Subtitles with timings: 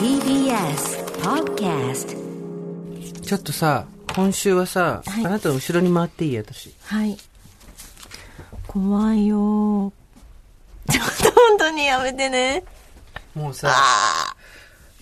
[0.00, 2.16] TBS Podcast
[3.22, 6.38] ちょっとさ、今週はさ、はいあなたの後ろに回っていい？
[6.38, 6.74] 私。
[6.86, 7.16] はい。
[8.66, 9.92] 怖いよ。
[10.90, 12.64] ちょっと本当にやめてね。
[13.36, 13.72] もうさ、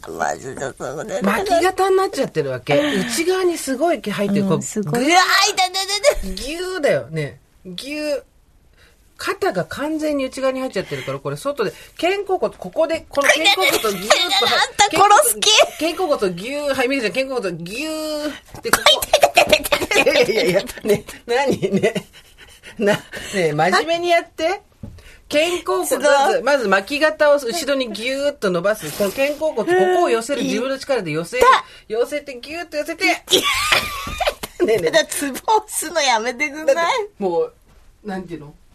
[0.07, 1.21] マジでそうね。
[1.23, 2.77] 巻き型になっちゃってるわけ。
[3.01, 4.43] 内側にすごい毛入ってる。
[4.45, 5.01] こううんすごい。
[5.05, 6.47] ぐうわー、痛い痛い痛い痛い。
[6.49, 7.41] ぎゅーだよね。
[7.65, 8.23] ぎゅー。
[9.19, 13.89] 肩が完全に内側に入っちゃってるから、これ外で、肩甲骨、ここで、この肩甲骨をぎゅーっと。
[13.89, 13.95] あん
[14.77, 15.51] た殺す気？
[15.79, 19.09] 肩甲骨をぎゅー、はい、みるちゃん、肩甲骨をぎゅーって、ここ。
[19.99, 21.93] いやいやいやね、なにね、
[22.79, 22.95] な、
[23.35, 24.63] ね、真面目にやって。
[25.29, 28.91] 肩甲骨、まず、まず巻き型を後ろにぎゅーっと伸ばす。
[28.97, 29.65] この肩甲骨、こ
[29.99, 30.43] こを寄せる。
[30.45, 31.43] 自分の力で寄せる。
[31.89, 33.05] 寄せて、ぎゅーっと寄せて。
[33.05, 33.15] ね
[34.61, 37.53] えねえだ、ツボ押すのやめてくんないもう、
[38.05, 38.68] なんていうのあ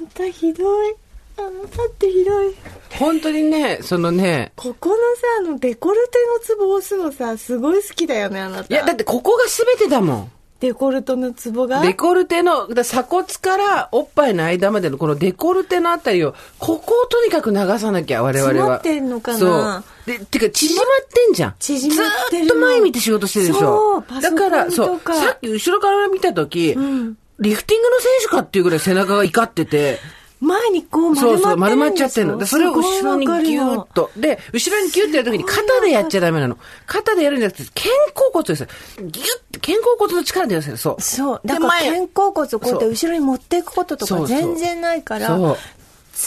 [0.00, 0.94] んたひどい。
[1.38, 2.54] あんたってひどい。
[2.98, 5.00] 本当にね、そのね、ここのさ、
[5.38, 8.74] あの、デコルテのツボ押すのさ、すごい好きだよね、あなた。
[8.74, 10.32] いや、だってここが全てだもん。
[10.60, 11.80] デコルトのツボが？
[11.80, 18.48] デコルテの、だ鎖骨からおっぱいの間までのこのデコルテのあたりを、ここをとにかく流さなきゃ、我々は。
[18.50, 19.38] 詰まってんのかな？
[19.38, 20.18] そう。
[20.18, 21.54] で、てか、縮まってんじゃん。
[21.58, 23.58] 縮まってるのずーっと前見て仕事してるでしょ。
[23.60, 29.98] そうパソコンだから、そう、とかさっき後ろから見たとき、んリフティングの選手かっていうぐらい背中が怒ってて、
[30.40, 32.38] 前にこう丸まってるんでしょそうそう、丸まっちゃってるの。
[32.38, 34.10] で、それを後ろにギューッと。
[34.16, 36.58] で、後ろにギューッてやるときに肩でやっちゃダメなの。
[36.86, 38.66] 肩でやるんじゃなくて、肩甲骨ですよ。
[38.98, 41.00] ギュッて、肩甲骨の力でやるそう。
[41.00, 41.40] そう。
[41.44, 45.56] でだから前肩甲骨をこうやって後ろに持っていくこととかそうそう全然ないからそう、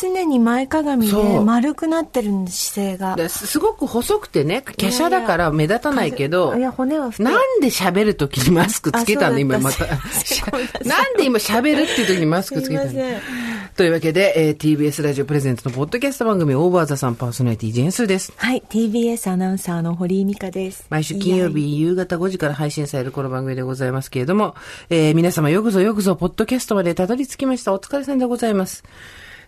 [0.02, 3.16] 常に前かがみで丸くなってる姿勢が。
[3.16, 9.35] ですすごく細くてね、華奢だから目立たないけど、いや骨はなんで喋るときにマスクつけたの？
[9.35, 9.85] あ今また
[10.85, 12.91] なんで今喋るっていうときにマスクつけたの？
[13.75, 18.31] というわけで、えー TBS ラジオプレゼンツのポッドキャスト番組オーバーザさんパーソナリティジェンスーです。
[18.38, 20.85] はい、TBS アナウンサーの堀井美香です。
[20.89, 24.56] 毎週金曜日夕方5時から配信されるこの番組でございますけれども、
[24.90, 27.73] えー皆様よくぞよくぞポッドキャストまでたどり着きました。
[27.73, 28.84] お疲れ様でございます。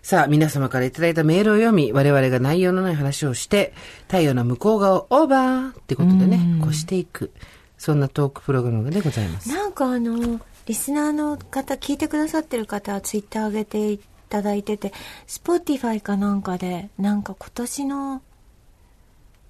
[0.06, 7.32] さあ、皆様からいただいたメールを読み、我々が内容のない話をして、太陽の向こう側をオーバーってことでね、越していく。
[7.76, 9.48] そんなトークプログラムでございます。
[9.48, 14.92] なんかあの、リスナーの方、聞いてくださってる方はツイッター上げていただいてて、
[15.26, 18.22] Spotify かなんかで、なんか今年の、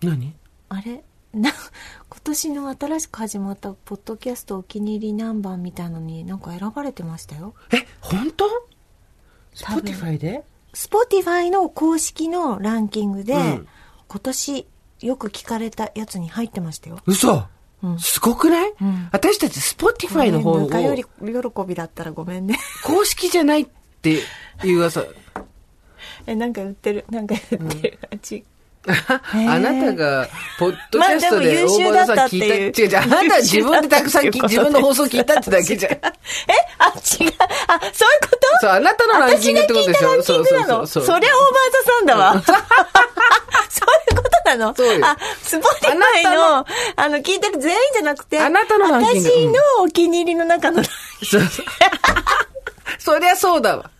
[0.01, 0.35] 何？
[0.71, 1.05] あれ？
[1.35, 7.53] な、今年の新しく始まったポッドキャストお気に入りナンバーみたいのになんか選ばれてましたよ。
[7.75, 8.47] え、本当？
[9.57, 10.45] Spotifyで
[10.75, 13.69] ？Spotify の公式のランキングで、うん。
[14.07, 14.67] 今年
[15.01, 16.99] よく聞かれたやつに入ってましたよ。
[17.07, 17.47] 嘘、
[17.83, 17.99] うん。
[17.99, 18.75] すごくない、ん。
[19.13, 22.59] 私たち Spotify の方をぬか喜びだったらごめんね。
[22.85, 23.67] 公式じゃないっ
[24.03, 24.21] て
[24.63, 25.05] いう噂。
[26.27, 27.99] え、なんか売ってる、なんか売ってる。
[28.13, 28.45] あち
[29.51, 32.99] あなたが、ポッドキャストでまあでも優秀だったっていう大場さん聞いた。
[32.99, 35.93] 違う違う、あなたは自分でたくさん 自分の放送聞いたってだけじゃん。
[35.97, 36.01] え
[36.79, 36.93] あ、違う。
[36.93, 37.37] あ、そういうこ
[38.31, 38.61] と？
[38.61, 40.87] そう、あなたのランキングってことでしょ私が聞いたランキングなの？
[40.87, 42.43] そうそうそうそうそれ OVER THE SUN だわ。
[43.69, 44.75] そういうことなの？
[44.77, 49.53] そうよあ、 Spotify の、あの、聞いてる全員じゃなくて、あなたのランキング私の
[49.83, 50.91] お気に入りの中の、そ
[51.39, 51.67] うそう。
[52.99, 53.91] そりゃそうだわ。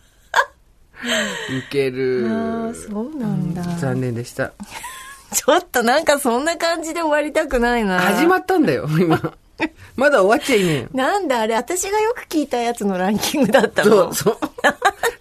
[1.49, 2.27] いける。
[2.29, 3.63] ああ、そうなんだ。
[3.79, 4.53] 残念でした。
[5.33, 7.99] ちょっとなんかそんな感じで終わりたくないな。
[7.99, 9.33] 始まったんだよ、今。
[9.95, 10.87] まだ終わっちゃいねえよ。
[10.93, 14.13] なんだあれ、私がよく聞いたやつのランキングだったの？
[14.13, 14.39] そう、そ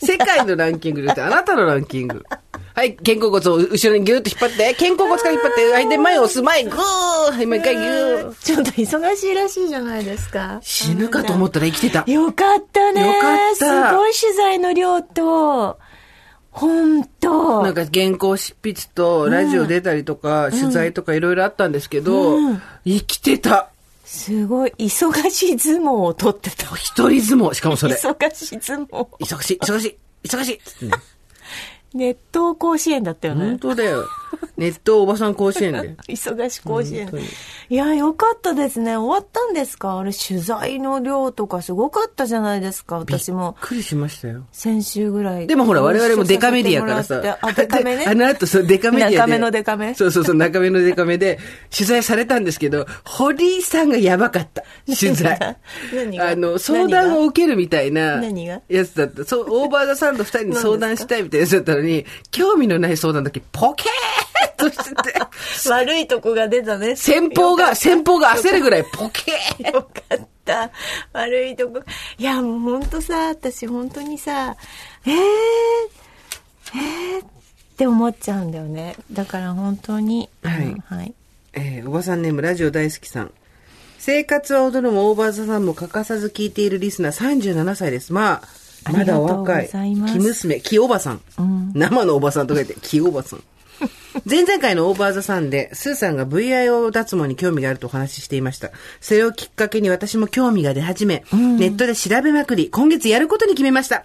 [0.03, 0.07] う。
[0.07, 2.23] 世界のランキングじゃなくて、あなたのランキング。
[2.77, 8.45] はい、肩甲骨を後ろにギューッと引っ張って、肩甲骨から引っ張って、はい、で、前を押す、前、グーはい、もう一回ギュー。
[8.45, 10.59] ちょっと忙しいらしいじゃないですか。
[10.61, 12.05] 死ぬかと思ったら生きてた。
[12.07, 13.01] よかったね。
[13.01, 15.79] よかったすごい取材の量と、
[16.51, 17.63] ほんと。
[17.63, 23.71] なんか原稿執筆と、ラジオ出たりとか、取材とかいろいろあったんですけど、うん生きてた。
[24.05, 26.67] すごい、忙しい相撲を取ってた。
[26.77, 27.95] 一人相撲、しかもそれ。
[28.05, 28.87] 忙しい相撲。
[29.19, 29.97] 忙しい、忙しい、
[30.29, 30.61] 忙しい。
[31.97, 33.59] 熱湯甲子園だったよね本。
[33.59, 34.05] 当だよ。
[34.57, 35.97] ネットおばさん甲子園で。
[36.09, 37.11] 忙し甲子園。
[37.69, 38.97] いや、よかったですね。
[38.97, 39.99] 終わったんですか？
[39.99, 42.99] あれ、取材の量とかすごかったじゃないですか。
[42.99, 43.69] 私もびっ。
[43.69, 44.45] くりしましたよ。
[44.53, 45.47] 先週ぐらい。
[45.47, 47.39] でもほら、我々もデカメディアからさ。
[47.43, 48.05] あ、デカめね。
[48.07, 49.17] あの後、そう、デカメディアで。
[49.19, 51.39] 中目のデカめそうそうそう、中目のデカめで、
[51.77, 54.63] 取材されたんですけど、堀井さんがやばかった。
[54.87, 55.39] 取材。
[55.95, 56.31] 何が？
[56.31, 58.61] あの、相談を受けるみたいな、何が？
[58.69, 59.25] やつだった。
[59.25, 64.16] そう、オーバーザさんと二人に相談したいみたいなやつだったのに、興味のない相談だけ、ポケーっ
[64.57, 65.15] としてて、
[65.69, 66.97] 悪いとこが出たね。
[66.97, 70.71] 先方が、先方が焦るぐらい、ポケー よかった。
[71.13, 71.81] 悪いとこ。
[72.19, 74.57] いや、もうほんとさ、私本当にさ、
[75.05, 75.15] えー、
[76.75, 77.29] えー、っ
[77.77, 78.97] て思っちゃうんだよね。
[79.13, 80.29] だから本当に。
[80.43, 81.15] はいうんはい。
[81.53, 83.33] えーおばさんネームラジオ大好きさん。
[83.99, 88.13] 生活は踊るもオーバーザさんも欠かさず聞いているリスナー37歳です。
[88.13, 88.43] ま
[88.85, 89.67] あ、まだお若い。
[89.67, 91.21] い木娘、木おばさん。
[91.75, 93.43] 生のおばさんとか言って、木おばさん。
[94.25, 98.71] 前々回のオーバーザさんで、スーさんが VIO 脱毛に興味があるとお話ししていました。
[99.01, 104.05] それをきっかけに私も興味が出始め、ネットで調べまくり、今月やることに決めました。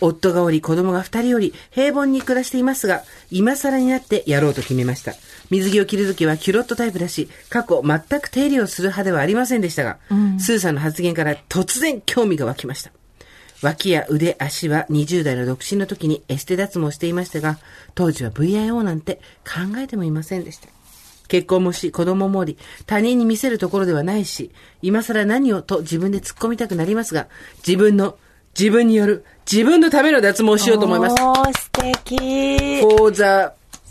[0.00, 5.14] 夫がおり、子供が二人おり、平凡に暮らしていますが、今更になってやろうと決めました。
[5.50, 9.98] 水着を着るときはキュロットタイプだし、過去全く手入れをする派ではありませんでしたが、
[10.38, 12.90] スーさんの発言から突然興味が湧きました。
[13.64, 17.58] 脇や腕、足は20代の独身の時にエステ脱毛していましたが、
[17.94, 20.68] 当時は VIO なんて考えてもいませんでした。
[21.28, 24.50] 結婚もし、子供もおり、他人に見せるところではないし、
[24.82, 27.26] 今更何をと自分で突っ込みたくなりますが、
[27.66, 28.18] 自分の、
[28.58, 31.14] 自分による、自分のための脱毛をしようと思います。
[31.22, 32.80] おー、素敵。
[32.82, 33.22] for the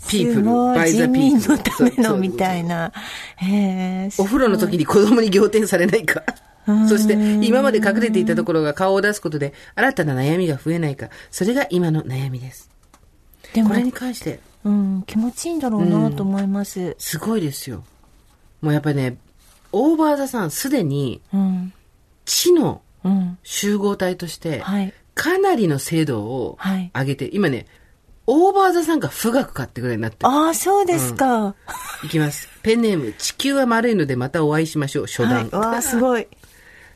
[0.08, 1.56] people, すごい by the 人民 people.
[1.56, 2.76] のためのみたいな。
[2.76, 2.92] な。
[3.36, 4.10] へえ。
[4.18, 6.22] お風呂の時に子供に仰天されないか。
[6.88, 7.14] そして、
[7.46, 11.08] 今まで隠れていたところが顔を出すことで、新たな悩みが増えないか。
[11.30, 12.70] それが今の悩みです。
[13.52, 16.96] でもこれに関して、うん、気持ちいいんだろうなと思います。
[16.98, 17.84] すごいですよ。
[18.60, 19.18] もうやっぱりね、
[19.72, 21.72] オーバーザさん、すでに、うん、
[22.24, 23.38] 知のうん。
[23.42, 27.66] 集合体として、はいかなりの精度をはい上げて、今ね、
[28.26, 30.28] オーバーザさんが富岳かってぐらいになってる。
[30.28, 31.54] ああ、そうですか。
[32.02, 32.48] いきます。
[32.64, 35.06] ペンネーム、地球は丸いのでまたお会いしましょう。
[35.06, 35.60] 初はい段。。
[35.60, 36.26] わあ、すごい。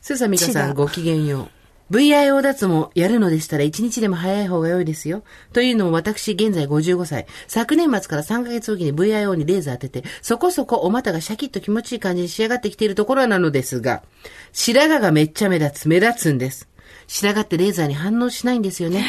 [0.00, 1.58] スーサミカ地ださん、ごきげんよう。
[1.90, 5.22] VIO 脱毛やるのでしたら1日でも早い方が良いですよ。
[5.54, 7.26] というのも私現在55歳。
[7.46, 14.02] 昨年末から3ヶ月おきに VIO にレーザー当てて、そこそこお股がシャキッと気持ちいい感じに仕上がってきているところなのですが、
[14.52, 16.68] 白髪がめっちゃ目立つ、目立つんです。
[17.06, 19.06] 白髪ってレーザーに反応しないんですよね。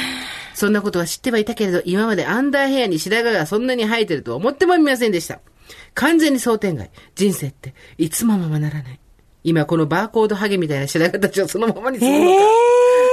[0.53, 5.41] そんなことは知ってはいたけれど、今までアンダーヘアに白髪がそんなに生えてるとは思ってもみませんでした。
[5.95, 6.91] 完全に想定外。
[7.15, 8.99] 人生っていつもままならない。
[9.49, 12.43] 今このバーコードハゲみたいな白髪たちをそのままにするのか。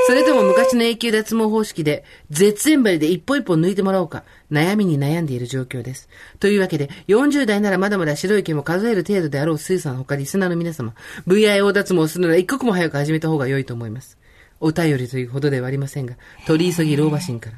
[0.07, 4.23] それとも昔の永久脱毛方式で、絶縁針で一本一本抜いてもらおうか、
[4.53, 6.09] 悩みに悩んでいる状況です。
[6.39, 10.93] というわけで、40代ならまだまだ白い毛も数える程度であろうスーさんほかリスナーの皆様、
[11.27, 14.19] VIO 脱毛をするなら一刻も早く始めた方が良いと思います。
[14.61, 16.15] お便りというほどではありませんが、
[16.47, 17.57] 取り急ぎ老婆心から。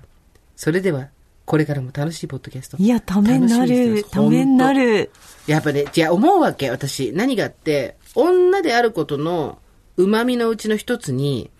[0.56, 1.08] それでは、
[1.44, 2.76] これからも楽しいポッドキャスト。
[2.78, 4.04] いや、ためになる。
[4.04, 4.72] ためにな。
[4.72, 5.10] る。
[5.46, 7.12] やっぱね、じゃあ思うわけ、私。
[7.12, 9.58] 何があって、女であることの
[9.96, 11.50] 旨味のうちの一つに、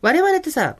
[0.00, 0.76] 我々ってさ、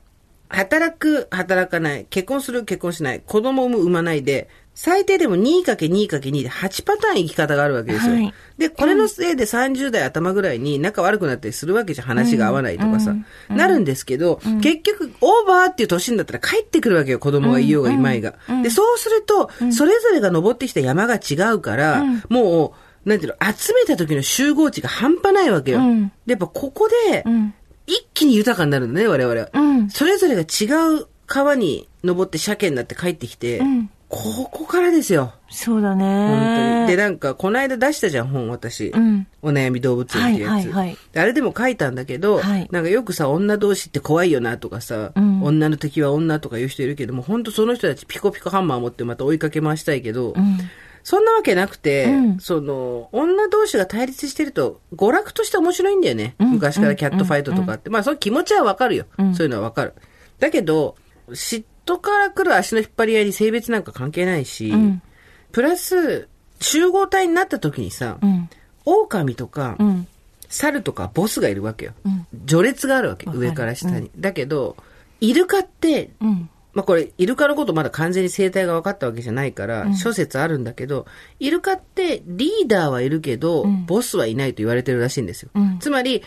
[0.48, 8.14] 働く、働かない、結婚する、結婚しない、子供を産む、産まないで、最低でも 2×2×2 で8パターン生き方があるわけですよ。
[8.14, 12.06] はいで、これのせいで30代頭ぐらいに仲悪くなったりするわけじゃん。
[12.06, 13.12] 話が合わないとかさ。
[13.48, 17.18] なるんですけど、結局、オーバーっていう年になったら帰ってくるわけよ。
[17.18, 18.34] 子供がいようがいまいが。
[18.62, 22.72] で、そうすると、それぞれが登ってきた山が違うから、もう、
[23.04, 25.78] なんていうの、集めた時の集合値が半端ないわけよ。
[25.78, 27.54] うんで、やっぱここで、ん
[27.86, 29.48] 一気に豊かになるのね、我々は。
[29.52, 34.18] うんそれぞれが違う川に登って鮭になって帰ってきて、んこ
[34.50, 35.32] こからですよ。
[35.48, 36.10] そうだ本当に。
[36.10, 36.86] ね。
[36.86, 38.88] で、なんか、この間出したじゃん、本、私。
[38.88, 50.58] うんお悩み動物園ってやつ、はいはいはいであれでも書いたんだけど、はいなんかよくさ、女同士って怖いよなとかさ、ん女の敵は女とか言う人いるけども、本当その人たちピコピコハンマー持ってまた追いかけ回したいけど、うん。
[51.04, 56.36] そんなわけなくて、うんその、女同士が対立してると、娯楽として面白いんだよね。
[56.42, 57.90] ん昔からキャットファイトとかって。
[57.90, 59.94] まあ、その気持ちはわかるよ、そういうのはわかる。
[60.38, 60.96] だけど、
[61.30, 65.02] 嫉妬から来る足の引っ張り合いに性別なんか関係ないし、ん
[65.50, 66.28] プラス、
[66.60, 68.48] 集合体になった時にさ、うん。
[68.84, 70.06] 狼とか、うん。
[70.48, 71.92] 猿とかボスがいるわけよ。
[72.08, 74.10] ん序列があるわけ、上から下に。
[74.16, 74.76] だけど、
[75.20, 76.50] イルカって、うん。
[76.74, 81.06] まあこれ、イルカのことまだ完全に生態が分かったわけじゃないから、諸説あるんだけど、
[81.38, 85.50] イルカってリーダーはいるけど、ボスはいないと言われてるらしいんですよ。
[85.54, 86.22] うんつまり、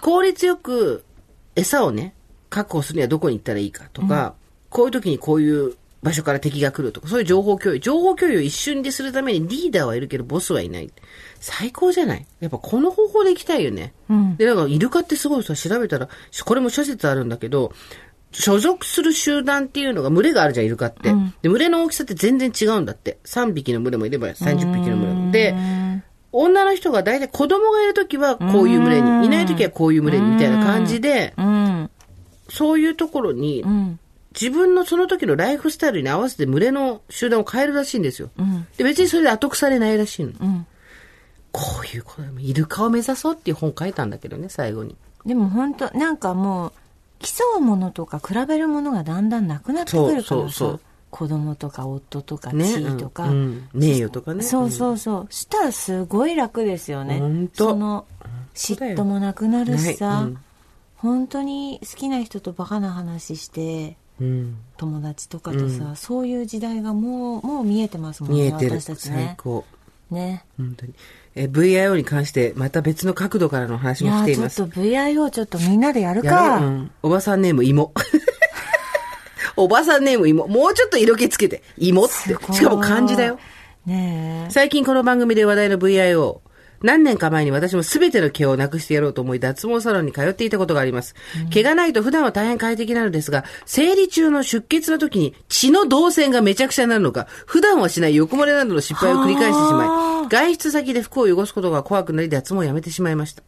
[0.00, 1.04] 効率よく
[1.56, 2.14] 餌をね、
[2.48, 4.34] 確保するにはどこに行ったらいいかとか、
[4.70, 7.78] こういう時にこういう場所から敵が来るとか、そういう情報共有。
[7.78, 10.90] 情報共有を一瞬でするためにリーダーはいるけど、ボスはいない。
[11.40, 13.92] 最高じゃないやっぱこの方法で行きたいよね。
[14.08, 16.08] うんで、なんか、イルカってすごいさ、調べたら、
[16.44, 17.72] これも諸説あるんだけど、
[18.32, 21.12] 所属する集団っていうのが群れがあるじゃん、イルカって。
[21.42, 23.18] で、群れの大きさって全然違うんだって。
[23.24, 25.32] 3匹の群れもいれば30匹の群れも。
[25.32, 25.54] で、
[26.32, 31.90] 女の人が大体子供がいるときはこういう群れに、いないときはこういう群れにみたいな感じで、うん。
[32.48, 33.98] そういうところにう、ん。
[34.32, 38.30] 自分のその時のライフスタイルに合わせて群れの集団を変えるらしいんですよ。
[38.76, 40.30] で、別にそれで後腐れないらしいの。
[40.30, 40.66] ん
[41.52, 44.96] こういうことでも、イルカを目指そうっていう本書いたんだけどね、最後に。
[45.26, 46.72] でも本当なんかもう、
[47.20, 50.78] 競うものとか比べるものがだんだんなくなってくるからさ。
[51.10, 53.36] 子供とか夫とかね地位とか、うん。
[53.36, 54.42] うん名誉とかね。
[54.42, 55.32] そうそうそう。
[55.32, 57.48] したらすごい楽ですよね。
[57.52, 58.06] その
[58.54, 60.38] 嫉妬もなくなるしさ、うん。
[60.96, 64.56] 本当に好きな人とバカな話してうん。
[64.76, 68.52] 友達とかとさ、そういう時代がもうもう見えてますもんね。
[68.52, 69.64] 私たち最ね高。
[70.10, 70.44] ね。
[70.56, 70.94] 本当に。
[71.34, 74.68] え、VIO に関して、また別の角度からの話いも来ていますちょっ。
[74.70, 77.92] と VIO ちょっとみんなでやるやかろううんおばさんネーム芋。
[79.56, 80.48] おばさんネーム芋。
[80.48, 81.62] もうちょっと色気つけて。
[81.78, 82.14] 芋って。
[82.54, 83.38] しかも漢字だよ。
[83.86, 86.40] ねえ最近この番組で話題の VIO。
[86.82, 91.14] 何年か前に私も全ての毛をなくしてやろうと思い脱毛サロンに通っていたことがあります。
[91.50, 103.42] 毛がないと普段は大変快適なのですが、生理中の出血の時に血の動線がめちゃくちゃになるのか、普段はしない横漏れなどの失敗を繰り返してしまいはあ、外出先で服を汚すことが怖くなり脱毛をやめてしまいました。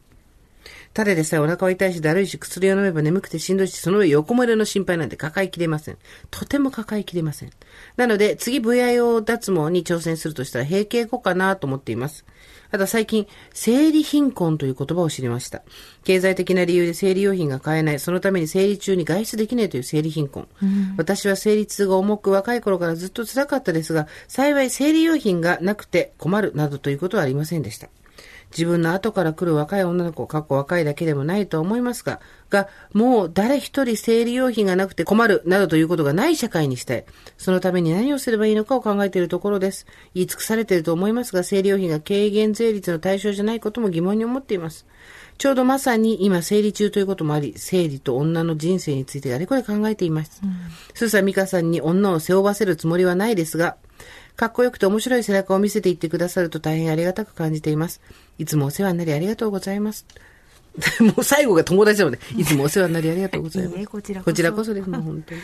[0.95, 5.99] ただでさえお腹は痛いし、だるいし、薬を飲めば眠くてしんどいし、その上横漏れの心配なんて抱えきれません。
[6.31, 7.51] とても抱えきれません。
[7.97, 12.27] なので、次 VIO 脱毛に挑戦するとしたら閉経後かなと思っています。
[12.71, 15.63] あと最近、生理貧困という言葉を知りました。
[16.05, 20.47] 経済的な理由で生理用品が買えない、そのために生理中に外出できないという生理貧困。
[20.99, 27.89] 私は生理痛が重く若い頃からずっと辛かったですが、幸い生理用品がなくて困るなどということはありませんでした。
[28.53, 37.05] 自分の後から来る若い女の子、過去若いだけでもないと思いますが、が、もう誰一人生理用品がなくて困るなどということがない社会にしたい。
[37.39, 39.87] そのために何をすればいいのかを考えているところです。
[40.15, 44.87] 言い尽くされていると思いますが、生理用品が軽減税率の対象じゃないことも疑問に思っています。
[45.39, 50.41] ちょうどまさに今生理中ということもあり、生理と女の人生についてあれこれ考えています。
[50.95, 53.77] スーサミカさんに女を背負わせるつもりはないですが、
[54.37, 58.01] かっこよくて面白い背中を見せていってくださると大変ありがたく感じています。
[58.39, 60.07] いつもお世話になりありがとうございます。
[61.01, 63.77] もう最後が友達なので、いつもお世話になりありがとうございます。
[63.77, 65.41] いいえこちらこそこちらこそです、もう本当に。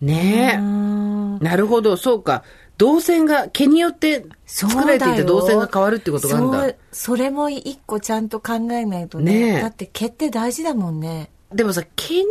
[0.00, 1.44] ねうんえ。
[1.44, 2.42] なるほど、そうか。
[2.76, 6.60] 動線が、毛によって作られていた動線が変わるってことがあるんだ。
[6.62, 12.24] そうそれも一個ちゃんと考えないとねねえだって毛って大事だもんねでもさ、毛に、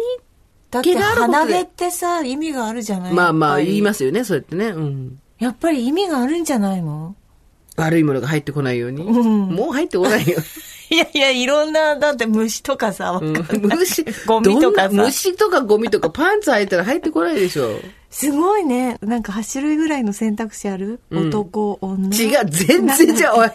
[0.69, 4.67] だって鼻毛ってさ意味があるじゃないまあまあ言いますよね、そうやってね。
[4.67, 5.19] うん。
[5.43, 7.15] やっぱり意味があるんじゃないの？
[7.75, 9.03] 悪いものが入ってこないように？
[9.03, 10.37] んもう入ってこないよ。
[10.93, 13.43] いやいやいろんなだって虫とかさわかんない。
[13.77, 14.89] 虫、ゴミとかさ。
[14.89, 17.79] 虫とかゴミとかパンツ履いたら入ってこないでしょ。
[18.11, 18.99] すごいね。
[19.01, 22.09] なんか8種類ぐらいの選択肢ある、男女。
[22.15, 23.39] 違う全然違う。
[23.39, 23.51] おいおい。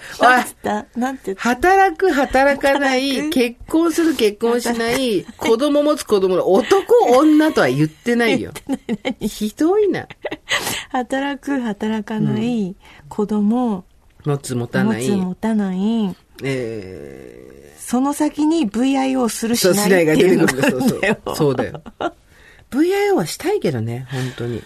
[0.99, 6.73] なんて働く、働かない、結婚する、結婚しない、子供持つ子供の男、
[7.19, 8.51] 女とは言ってないよ。
[9.21, 10.09] ひどいな。
[10.91, 12.75] 働く働かない、
[13.09, 13.85] 子供。
[14.25, 15.09] 持つ、持たない。
[15.09, 20.53] 持つ持たないえその先に VIO するー、しないっていうのが。
[20.53, 21.19] そうそうがあるんだよ。
[21.35, 21.83] そうだよ。
[22.71, 24.63] VIO はしたいけどね、本当に。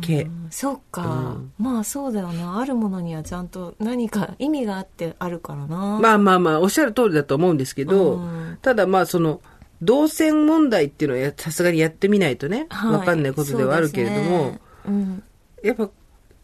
[0.00, 0.28] 毛。
[0.50, 9.40] そうか、まあそうだよなあるものにはちゃんと何か意味があってあるからな、まあまあまあ、おっしゃる通りだと思うんですけど、うんただまあその、
[9.82, 15.22] 動線問題っていうのはやさすがにやってみないとね、はいわかんないことではあるけれども、ねうん、
[15.62, 15.90] やっぱ、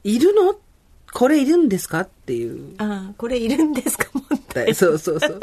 [0.05, 0.55] いるの
[1.13, 2.01] これいるんですか？
[2.01, 2.75] っていう。
[2.79, 4.07] ああこれいるんですか？
[4.15, 5.41] 問題そうそうそう。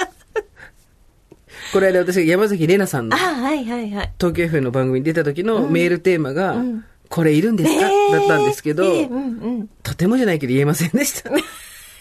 [1.73, 4.13] これあれ私が山崎怜奈さんのはいはいはい。
[4.19, 6.83] 東京 FM の番組に出た時のメールテーマが、ん。
[7.09, 9.19] これいるんですか、だったんですけど、ええうんう
[9.63, 9.69] ん。
[9.81, 11.31] とてもじゃないけど言えませんでした。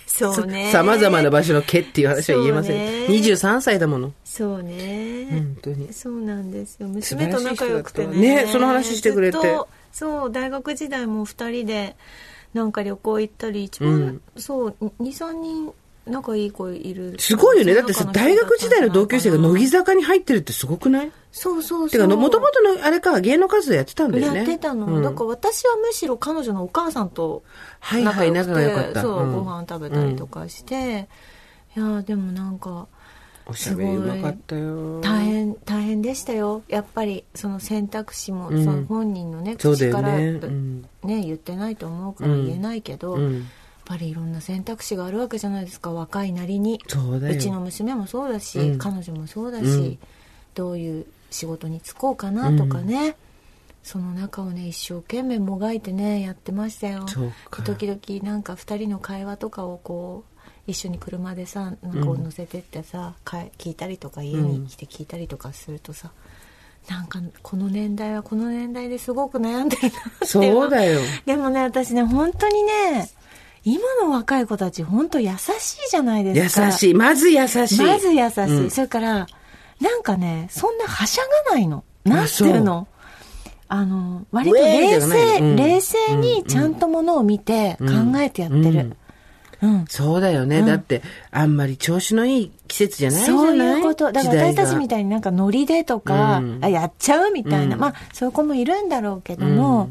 [0.06, 0.70] そうね。
[0.70, 3.06] 様々な場所の毛っていう話は言えません。
[3.06, 3.18] そうね。
[3.18, 4.12] 23歳だもの。
[4.24, 5.28] そうね。
[5.30, 5.92] 本当に。
[5.94, 6.88] そうなんですよ。
[6.88, 8.44] 晴娘と仲良くてね。
[8.44, 9.38] ねその話してくれて。
[9.92, 11.96] そう大学時代も2人で
[12.54, 15.72] なんか旅行行ったり一番、そう23人
[16.06, 17.16] 仲いい子いる。
[17.18, 17.74] すごいよね。
[17.74, 21.12] だってさ、大学時代の同級生が乃木坂に入ってるってすごくない？
[21.30, 21.90] そうそうそう。
[21.90, 24.38] てか、もともとのあれか、芸能活動やってたんだよね。
[24.38, 25.02] やってたの、うん。
[25.02, 27.42] だから私はむしろ彼女のお母さんと
[27.80, 29.32] はいはい仲良くて仲が良かったそう、うん。
[29.34, 31.08] ご飯食べたりとかして、
[31.76, 32.88] いやでもなんか
[33.48, 35.00] おしゃべりうまかったよ。
[35.00, 36.62] 大変大変でしたよ。
[36.68, 38.64] やっぱりその選択肢も、うん。
[38.64, 40.84] その本人のね口からねねうん。
[41.02, 43.34] 言ってないと思うから言えないけど、うん。
[43.34, 43.42] やっ
[43.86, 45.92] ぱりいろんな選択肢があるわけじゃないですか。
[45.92, 46.78] 若いなりに。
[46.88, 47.36] そう。
[47.36, 48.78] ちの娘もそうだし、うん。
[48.78, 49.98] 彼女もそうだし、うん。
[50.54, 53.16] どういう仕事に就こうかなとかね、
[53.82, 57.06] その中をね一生懸命もがいてねやってましたよ。
[57.64, 60.37] 時々なんか2人の会話とかをこう
[60.68, 66.12] 一緒に車でさなんかを乗せてってさ、か聞いたりとか家に来て聞いたりとかするとさ、
[66.88, 71.00] なんかこの年代はこの年代ですごく悩んでるなってそうだよ。
[71.24, 73.10] でもね私ね本当にね
[73.64, 76.66] 今の若い子たち本当優しいじゃないですか。
[76.66, 76.94] 優しい。
[76.94, 77.80] まず優しい。
[77.80, 78.70] まず優しい、うん。
[78.70, 79.26] それから
[79.80, 81.82] なんかねそんなはしゃがないの。
[82.04, 82.86] なんていうの
[83.70, 85.56] あの、割と冷静、うん。
[85.56, 88.96] 冷静にちゃんとものを見て考えてやってる。
[89.60, 89.84] うん。
[89.88, 90.62] そうだよね。
[90.62, 93.46] だって、あんまり調子のいい季節じゃないじゃない？
[93.46, 94.12] そういうこと。
[94.12, 99.90] だから私たちみたたいになんかノリでとか、うんあやっちゃうみたいな、うんまあそういう子もいるんだろうけども、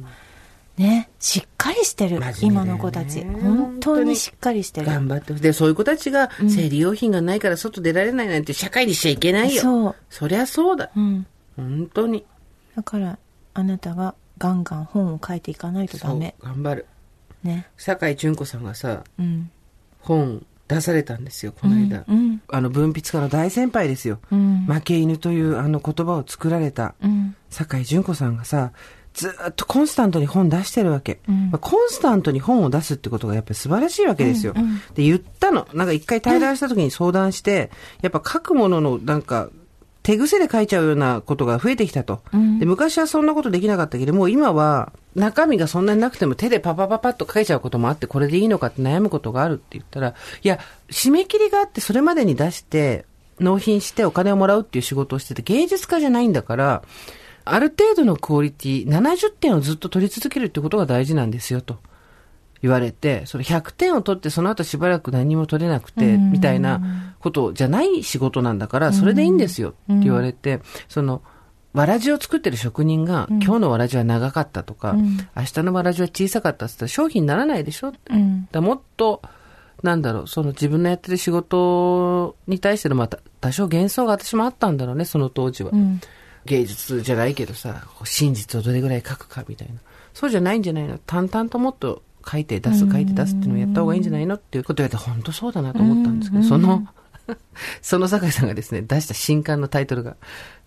[0.77, 3.23] ね、しっかりしてる、ね今の子たち。
[3.23, 4.87] 本当にしっかりしてる。
[4.87, 9.61] 頑張ってで、そういう子たちが生理用品がないから外出られないなんて社会にしちゃいけないよ。
[9.61, 9.95] そう。
[10.09, 10.91] そりゃそうだ。
[10.95, 11.25] うん。
[11.55, 12.25] 本当に。
[12.75, 13.17] だから、
[13.55, 16.35] あなたがガンガン本を書いていかないとダメ。
[16.43, 16.85] 頑張る。
[17.43, 17.67] ね。
[17.75, 19.49] 酒井純子さんがさ、うん。
[20.07, 22.03] 本出されたんですよ、この間。
[22.07, 22.41] うん。
[22.49, 24.19] あの、文筆家の大先輩ですよ。
[24.31, 24.65] うん。
[24.67, 27.35] 負け犬というあの言葉を作られたうん。
[27.49, 28.71] 酒井純子さんがさ、
[29.13, 34.53] ずーっとコンスタントに本出してるわけ、うんまあコンスタントに本を出すってことがやっぱり素晴らしいわけですよ。
[34.55, 35.67] うんうんで、言ったの。
[35.73, 37.71] なんか一回対談した時に相談して、
[38.01, 39.49] やっぱ書くもののなんか、
[40.07, 42.65] 手癖で書いちゃうようなことが増えてきたと、うんで。
[42.65, 50.59] 昔はそんなことできなかったけど、もう今は中身がそんなになくても手でパパパパッと書いちゃうこともあって、これでいいのかって悩むことがあるって言ったら、いや、
[50.89, 53.03] 締め切りがあってそれまでに出して、
[53.41, 56.83] 納品してお金をもらうっていう仕事をしてて、芸術家じゃないんだから、
[57.43, 61.79] ある程度のクオリティ、70点をずっと取り続けるってことが大事なんですよ、と
[62.61, 71.21] 言われて、それ100点を取ってその後しばらく何も取れなくて、うんみたいなことじゃない仕事なんだから、それでいいんですよ、って言われて、その、
[71.73, 77.93] わらじを作ってる職人が、今日のわらじは長かったとか、うん明日のわらじは小さかったって言ったら商品にならないでしょ。
[78.09, 78.47] うん。
[78.51, 79.21] だもっと、
[79.83, 85.71] なんだろう、その自分のやってる仕事に対してのまた多少幻想が私もあったんだろうね、その当時は。
[85.71, 86.01] うん。
[86.45, 89.75] 芸術じゃないけどさ、真実をどれぐらい書くかみたいな。
[90.13, 96.87] そうじゃないんじゃないの淡々ともっと書いて出す、書いて出すっていうのをやった方がいいんじゃないのっていうことを言われて、本当そうだなと思ったんですけど、その、
[97.81, 100.15] その酒井さんがですね、出した新刊のタイトルが、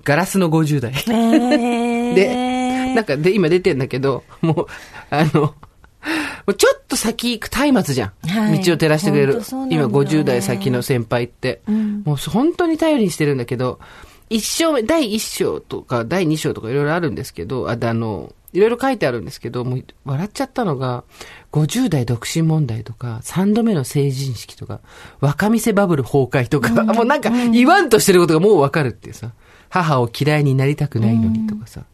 [0.04, 0.92] ガラスの50代。
[0.92, 4.66] えー、 で、なんかで、今出てんだけど、もう、
[5.10, 5.54] あの、も
[6.48, 8.12] うちょっと先行く松明じゃん。
[8.26, 8.64] はい。
[8.64, 9.42] 道を照らしてくれる。
[9.50, 11.60] 今ね50代先の先輩って。
[11.68, 12.02] うん。
[12.04, 13.78] もう本当に頼りにしてるんだけど、
[14.30, 21.04] 一章目、第一章とか第二章とかいろいろあるんですけど、あ、であの、いろいろ書いてあるんですけど、もう笑っちゃったのが、
[21.52, 24.80] 50代独身問題とか、3度目の成人式とか、
[25.20, 29.32] 若見せバブル崩壊とか、もうなんか言わんとしてることがもうわかるっていうさ、
[29.68, 31.84] 母を嫌いになりたくないのにとかさ、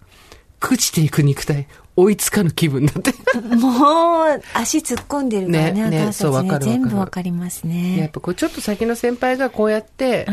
[0.61, 3.13] 朽ちていく肉体、追いつかぬ気分だって。
[3.57, 6.13] もう、足突っ込んでるからね、ねね。
[6.13, 8.11] そうわかるわかる全部わかりますやっね。
[8.13, 10.27] ぱこうちょっと先の先輩がこうやって、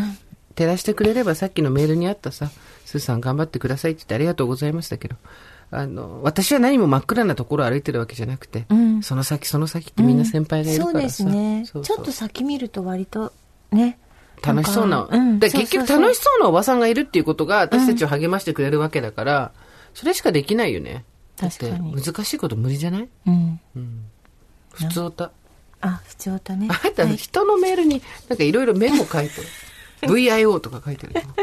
[0.55, 2.49] 照らしてくれればさっきのメールにあったさ、
[2.85, 5.15] スーさん頑張ってくださいって言ってありがとうございましたけど、
[5.71, 11.63] あの、私は何も真っ暗なところを歩いてるわけじゃなくて、うんその先その先ってみんな先輩がいるそうでからさ、すね。
[11.65, 13.33] そうそうちょっと先見ると割と、
[13.71, 13.97] ね。
[14.45, 19.51] 楽しそうな、んかだから結局楽しそうなおばさんがいるっていうことが私たちを励ましてくれるわけだから、
[19.93, 21.05] それしかできないよね。
[21.39, 23.09] 確かに難しいこと無理じゃない？
[23.25, 23.59] うん。
[24.73, 25.31] 普通だ。
[25.81, 26.67] あ、普通だね。
[26.69, 29.47] あなた、人のメールになんかいろいろメモ書いてる。
[30.07, 31.21] VIO とか書いてるよ。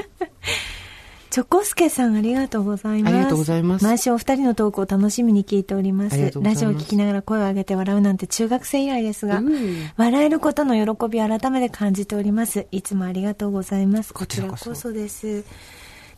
[1.31, 3.15] チョコスケさんありがとうございます。
[3.15, 6.19] ありがとうございます毎週お二人のトークを楽しみに聞いております。
[6.19, 12.67] ますラジオを聞きながら声を上げて笑うなんて中学生以来ですが、うん笑えることの喜びを改めて感じております。
[12.73, 14.13] いつもありがとうございます。
[14.13, 15.45] こちらこそです。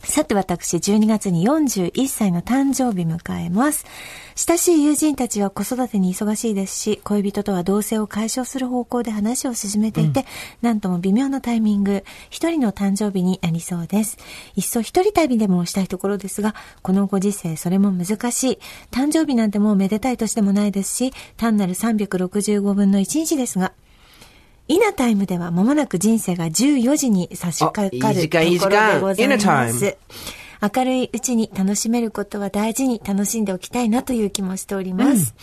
[0.04, 3.86] さて私、12月に41歳の誕生日迎えます。
[4.34, 10.26] 親しい友人たちは子育てに忙しいですし、恋人とは同棲を解消する方向で話を進めていて、
[10.60, 14.18] なんとも微妙なタイミング、一人の誕生日になりそうです。
[14.56, 18.58] いっそ一人旅でもしたいところですが、このご時世それも難しい。
[18.90, 23.72] 誕生日なんてもうめでたい年でもないですし、単なる365分の1日ですが、
[24.68, 29.96] イナタイムでは間もなく人生が14時に差し掛かるところでございます。
[30.64, 35.34] 明るいうちに楽しめることは大事に楽しんでおきたいなという気もしております。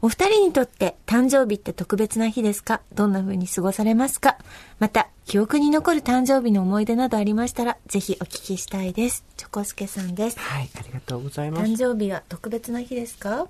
[0.00, 2.80] お二人にとって誕生日って特別な日ですか？
[2.94, 4.38] どんな風に過ごされますか？
[4.78, 9.24] また、記憶に残る誕生日の思い出などありましたら、ぜひお聞きしたいです。
[9.36, 10.38] チョコスケさんです。
[10.38, 11.72] はい、ありがとうございます。
[11.72, 13.48] 誕生日は特別な日ですか？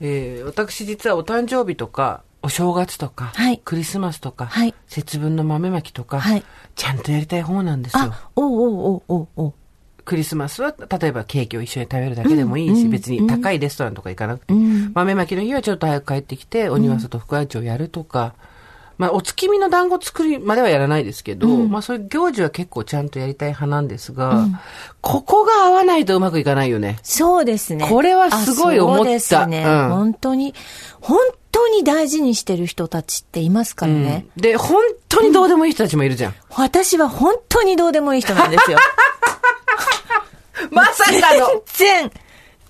[0.00, 3.58] えー私実はお誕生日とか、お正月とか、はい。
[3.58, 4.74] クリスマスとか、はい。
[4.88, 6.44] 節分の豆まきとか、はい。
[6.74, 8.04] ちゃんとやりたい方なんですよ。
[8.04, 9.28] あ、おうおうおうおう。
[9.36, 9.54] おう。
[10.04, 14.92] クリスマスは、例えばケーキを一緒に食べるだけでもいいし、別に高いレストランとか行かなくて、ん。
[14.92, 18.34] 豆まきの日はちょっと早く帰ってきて、お庭外福会長をやるとか、
[18.98, 24.46] まあ、お月見の団子作りまではやらないですけど、まあ、そういう行事は結構ちゃんとやりたい派なんですが、
[25.00, 26.98] ここが合わないとうまくいかないよね。
[27.02, 27.88] そうですね。
[27.88, 29.02] これはすごい思った。
[29.02, 29.64] あそうですね。
[29.66, 29.88] うん。
[29.88, 30.54] 本当に、
[31.00, 31.18] 本
[31.52, 34.26] 当に大事にしてる人たちっていますからね。
[34.36, 36.34] うんで、本当にどうでもいい人たちもいるじゃん。
[36.50, 38.78] 私は本当にどうでもいい人なんですよ。
[40.70, 42.10] まさかの全然、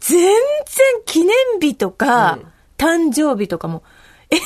[0.00, 0.34] 全然
[1.06, 2.38] 記念日とか、
[2.76, 3.82] 誕生日とかも、
[4.30, 4.36] え、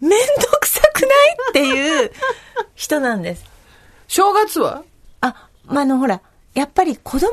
[0.00, 0.16] めんど
[0.60, 1.10] くさくない？
[1.50, 2.12] っていう
[2.74, 3.44] 人なんです。
[4.08, 4.82] 正月は？
[5.20, 6.20] あ、まあ、あの、ほら、
[6.54, 7.28] やっぱり子供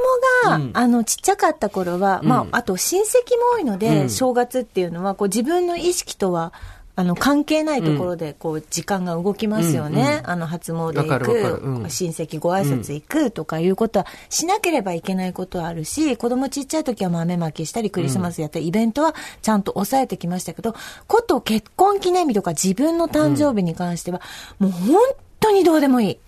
[0.46, 0.72] が、うん。
[0.74, 2.50] あの、ちっちゃかった頃は、まうん。
[2.50, 4.10] あ、あと親戚も多いので、うん。
[4.10, 6.54] 正月っていうのは、こう自分の意識とは、
[7.00, 10.24] あの、関係ないところで、こう、時間が動きますよね。
[10.26, 11.90] あの、初詣行く、うん。
[11.92, 20.74] 親戚ご挨拶行くとかいうことは、しなければいけないことはあるし、子供ちっちゃい時は豆まきしたり、クリスマスやったり、イベントはちゃんと抑えてきましたけど、
[21.06, 24.20] こと結婚記念日とか自分の誕生日に関しては、
[24.58, 25.00] もう本
[25.40, 26.20] 当にどうでもいい。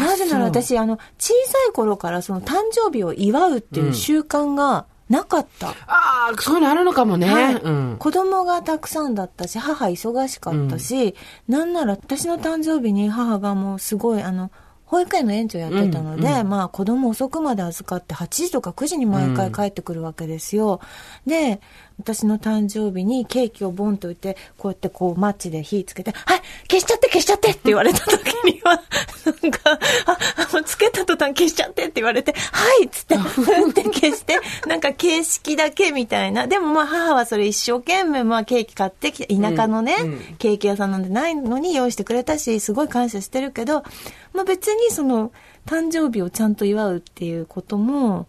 [0.00, 5.68] なぜなら私、あの、小さい頃からその誕生日を祝うっていう習慣がなかった。
[5.68, 7.32] ああ、そういうのあるのかもね。
[7.32, 7.96] はいうん。
[7.98, 11.14] 子供がたくさんだったし、母忙しかったし、
[11.48, 14.50] なんなら私の誕生日に母がもうすごい、あの、
[14.86, 20.80] 保育園の園長やってたので、まあ子供遅くまで預かって8時とか9時に毎回帰ってくるわけですよ。
[21.26, 21.60] で、
[21.98, 28.82] 私の誕生日にケーキをボンと置いて、こうやってこうマッチで火つけて、はい消しちゃって消しちゃってって言われた時には、
[29.42, 29.58] なんか、
[30.06, 36.46] あ、あのつけた途端消しちゃってって言われて、はいっつって、ふんって消して、 なんか形式だけみたいな。
[36.46, 43.84] でもまあ母はそれ一生懸命まあケーキ買ってきて、田舎のね、うんうんケーキ屋さんなんてないのに用意してくれたし、すごい感謝してるけど、
[44.32, 45.32] まあ別にその、
[45.66, 48.26] 誕生日をちゃんと祝うっていうことも、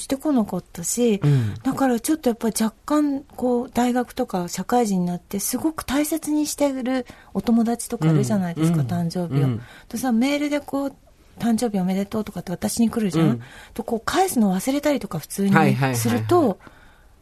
[0.00, 1.54] してこなかったし、うん。
[1.62, 8.86] だからちょっとやっぱり若干こう大学とか社会人になってすごく大切にしてるお友達とかいるじゃないですか、うん。
[8.88, 9.46] 誕生日を。
[9.46, 9.60] うん。
[9.88, 10.94] とさメールでこう
[11.38, 13.42] 誕生日おめでとうとかって私に来るじゃん、うん。
[13.74, 15.54] とこう返すの忘れたりとか普通に
[15.94, 16.58] すると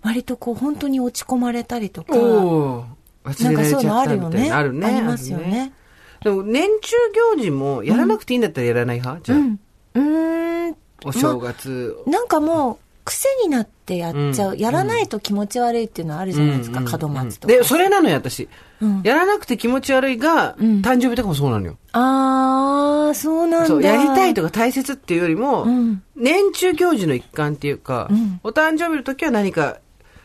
[0.02, 4.48] 割とこう本当に落ち込まれたりとかなんかそういうのあるよね。
[4.48, 4.86] なあるね。
[4.86, 5.60] ありますよね。
[5.60, 5.72] ある。
[6.20, 6.96] でも、年中
[7.36, 9.22] 行事もやらなくていいんだったらやらない派？
[9.22, 9.60] じゃあ、うん。
[9.94, 11.96] うーんお正月。
[12.06, 14.58] なんかもう癖になってやっちゃう、うん。
[14.58, 16.86] やらないと気持ち悪いっていうのはあるじゃないですか、うん。
[16.86, 18.48] うん門松とか、で、それなのよ、私。
[18.82, 19.00] うん。
[19.02, 20.82] やらなくて気持ち悪いが、ん。
[20.82, 21.78] 誕生日とかもそうなのよ。
[21.92, 23.66] ああそうなんだ。
[23.66, 26.02] そう、やりたいとか大切っていうよりも、うん。
[26.16, 28.40] 年中行事の一環っていうか、うん。
[28.44, 29.78] お誕生日の時は何か、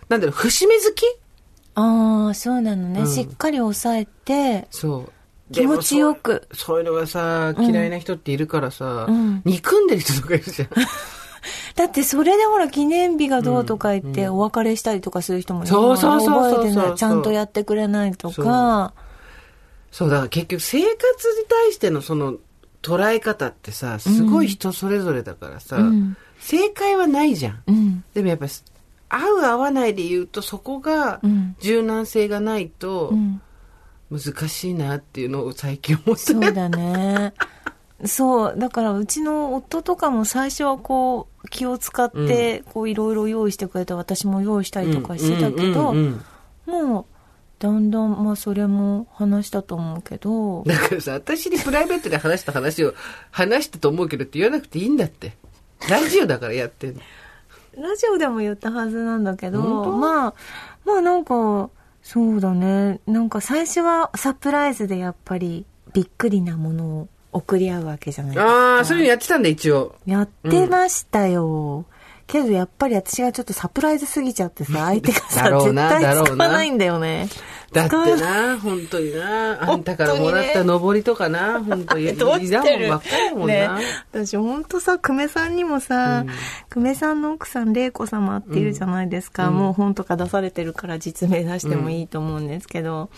[0.09, 1.05] なんだろう、節目好き？
[1.75, 3.07] ああそうなのね、うん。
[3.07, 4.67] しっかり抑えて。
[4.71, 5.11] そう。
[5.53, 6.47] 気持ちよく。
[6.53, 9.41] そういうのがさ、嫌いな人っているからさ、うん。
[9.45, 10.69] 憎んでる人とかいるじゃん。
[11.75, 16.95] だってそれでほら記念日がどうとか言ってお別れしたりとかする人もいるそうそうそうそう覚えてない。
[16.95, 18.93] ちゃんとやってくれないとか。
[19.91, 22.35] そう、だから結局生活に対してのその
[22.81, 26.17] 捉え方ってさ、すごい人それぞれだからさ、うん。
[26.39, 27.63] 正解はないじゃん。
[27.67, 28.03] うん。
[28.13, 28.47] でもやっぱ、
[29.09, 31.55] 合う合わないで言うとそこがうん。
[31.59, 33.41] 柔軟性がないとうん
[34.11, 36.21] 難しいなっていうのを最近思って。
[36.21, 37.33] そうだね。
[38.05, 45.93] そうだからうちの夫とかも最初はこう気を使ってこういろいろ用意してくれて私も用意したりとかしてたけど、
[46.65, 47.05] もう
[47.59, 52.93] だんだんまあそれも話したと思うけどだからさ、私にプライベートで話した話を
[53.31, 55.33] 話したと思うけどって言わなくていいんだって。
[55.89, 57.01] ラジオだからやってんの。
[57.77, 60.33] ラジオでも言ったはずなんだけどまあ
[60.85, 61.69] まあなんか
[62.03, 69.95] そうだねなんか最初はサプライズでやっぱりびっくりなものを送り合うわけじゃないですかああ、そういうのやってたんだ、一応。
[70.05, 71.85] やってましたよ。
[72.33, 77.29] けどやっぱり私がちょっとサプライズすぎちゃってさ、相手がさ、絶対使わないんだよね。
[77.71, 82.11] だってな、本当にな、 あんたからもらった上りとかな、本当に。
[82.17, 82.85] どうしてる？
[82.87, 83.67] っかりもんね。
[83.67, 83.79] な。
[84.11, 86.25] 私ほんとさ、久米さんにもさ、
[86.71, 89.51] 久米さんの奥さん、玲子様っているじゃないですか。
[89.51, 93.11] もう本とか出されてるから実名出してもいいと思うんですけど、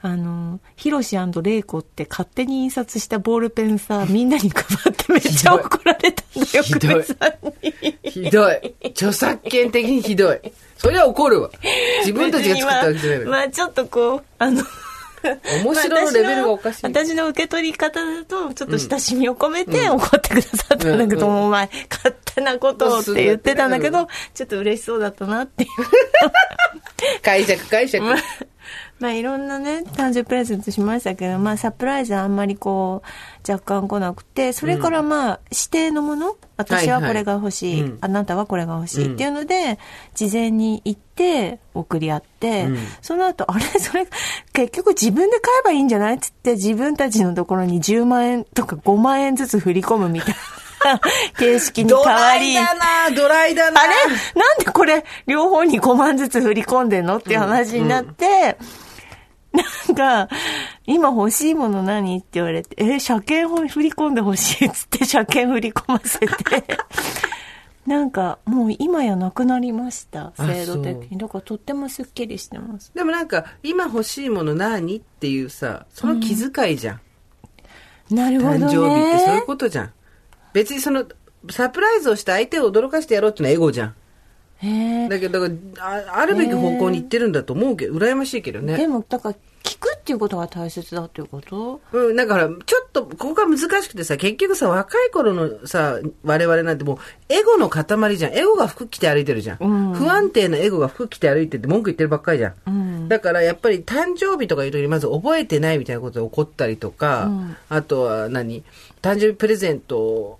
[0.00, 7.98] あの、ヒロシ玲子って勝手に印刷したボールペンさ、 みんなに配ってめっちゃ怒られたんだよ、ひどい久米さんに。
[8.10, 8.74] ひどい。
[8.90, 10.40] 著作権的にひどい。
[10.76, 11.50] それは怒るわ。
[12.00, 13.30] 自分たちが作ったわけじゃないのよ。
[13.30, 14.62] まあ、まあちょっとこう、あの、
[15.64, 16.86] 面白のレベルがおかしい。
[16.86, 25.70] 私の受け取り方だと、ちょっと親しみを込めて怒ってくださったんだけど、うんお前、勝手なことをって言ってたんだけうど、ちょっと嬉しそうだったなっていう。
[27.22, 28.04] 解釈解釈。
[29.00, 33.02] まあ、まあ、いろんなね、誕生日プレゼントしましたけど、まあ、サプライズはあんまりこ
[33.46, 37.98] う、若干来なくて、それからまあ、指定のもの、私はこれが欲しい、はいはいうん。
[38.02, 39.14] あなたはこれが欲しい。
[39.14, 39.78] っていうので、
[40.14, 42.78] 事前に行って、送り合って、うん。
[43.00, 43.64] その後、あれ？
[43.78, 44.06] それ、
[44.52, 46.14] 結局自分で買えばいいんじゃない？
[46.14, 50.34] っつって、自分たちのところに10万円とか5万円ずつ振り込むみたい
[50.84, 51.00] な
[51.38, 53.80] 形式に変ドわり、ライだな、ドライだな。
[53.80, 53.94] あれ？
[54.40, 57.18] なんでこれ、両方に5万ずつ振り込んでんの？
[57.18, 58.56] っていう話になって、
[59.52, 60.28] なんか、
[60.86, 66.26] 今欲しいもの何って言われて、え、車検を振り込んで欲しいっつって車検振り込ませて、
[67.86, 77.00] なんかもう今やなくなりましたあ制度的にだからとってもすっきりしてますでもなんか、今欲しいもの何っていうさ、その気遣いじゃん。
[78.14, 79.92] なるほどね誕生日ってそういうことじゃん。
[80.52, 81.06] 別にその、
[81.50, 83.94] サプライズをして相手を驚かしてやろうってのはエゴじゃん。
[85.08, 88.76] だけど、だからああるべき方向に行ってるんだと思うけど、羨ましいけどね。
[88.76, 91.80] でもだから聞くっていうことが大切だっていうこと？
[91.92, 98.34] うん、だから、ちょっと、ここが難しくてさ、結局さ、若い頃のさ、我々なんてもう、エゴの塊じゃん。
[98.34, 99.58] エゴが服着て歩いてるじゃん。
[99.60, 102.54] うん不安定なエゴが服着て歩いてて文句言ってるばっかりじゃん。
[102.66, 108.64] うんだから、やっぱり誕生日とかいう時にまず覚えてないみたいなことで起こったりとか、うんあとは何？
[109.02, 110.37] 誕生日プレゼント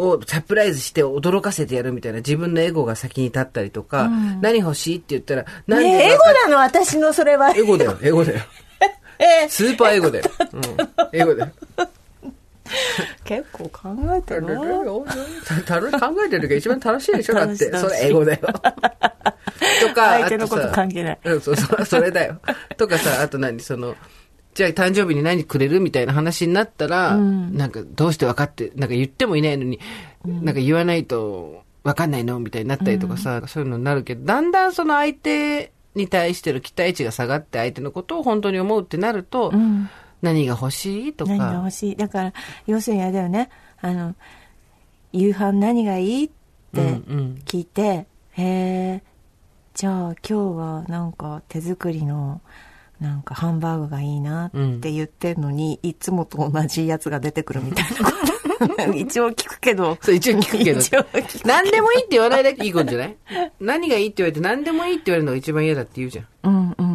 [0.00, 6.56] をサプライズして驚かせてやるみたいな自分のエゴが先に立ったりとか、うん何欲しいって言ったら、なんでねえエゴなの？
[6.62, 8.40] 私のそれはエゴだよ、エゴだよ。
[9.18, 10.24] えスーパーエゴだよ。
[10.52, 10.62] うん、
[11.20, 11.52] エゴだよ。
[13.24, 17.34] 結構考えてる楽し考えてる時が一番楽しいでしょ？
[17.34, 17.76] だって。
[17.76, 18.40] それ英語だよ。
[18.40, 18.52] と
[19.94, 22.40] か、相手のこと関係ないうん、そうそう、それだよ。
[22.76, 23.94] とかさ、あと何、その、
[24.60, 27.56] じゃあ誕生日に何くれるみたいな話になったら、うん。
[27.56, 29.80] なんかどうして分かって、なんか言ってもいないのに、
[30.26, 39.88] なんか言わないと分かんないのみたいになったりとかさ、そういうのになるけど、だんだんその相手に対しての期待値が下がって相手のことを本当に思うってなると、うん。
[40.20, 41.30] 何が欲しいとか。
[41.34, 41.96] 何が欲しい？
[41.96, 42.32] だから
[42.66, 43.48] 要するにあれだよね。
[43.80, 44.14] あの
[45.14, 46.24] 夕飯何がいい？
[46.24, 46.34] って
[46.74, 47.42] うんうん。
[47.46, 49.02] 聞いて、へえ
[49.72, 52.42] じゃあ今日はなんか手作りの
[53.00, 58.10] なんかハンバーグがいいなって言ってんのに、いつもと同じやつが出てくるみたいな。
[58.68, 59.96] こ と一応聞くけど。
[60.02, 60.80] そう、一応聞くけど。
[60.80, 61.40] 一応聞。
[61.42, 63.16] く何でもいいって言わないだけいいことじゃない？
[63.58, 66.26] 何がいいって言われて何でもいいって言われるのが一番嫌だって言うじゃん。
[66.42, 66.52] うん。
[66.52, 66.89] うんうん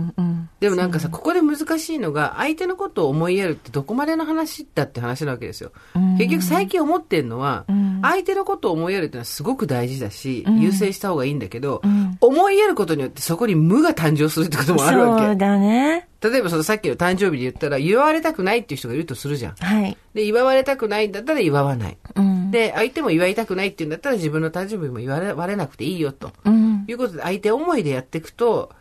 [0.65, 5.71] でもなんかさ、ここで難しいのが、相手のことを思いやるってどこまでの話だって話なわけですよ。
[5.95, 15.36] うん結局最近思ってんのは、うん相手のことを思いやるってのはすごく大事だし、うん優先した方がいいんだけど、うん思いやることによってそこに無が誕生するってこともあるわそうけ。
[15.36, 19.56] だね例えばそのさっきの誕生日で言ったら、祝われたくないっていう人がいるとするじゃん。
[19.56, 21.97] はいで、祝われたくないんだったら祝わない。
[22.15, 26.32] うんで、相手も祝いたくないって言うんだったら自分の誕生日も祝われなくていいよと。
[26.45, 28.71] うんいうことで相手思いでやっていくと、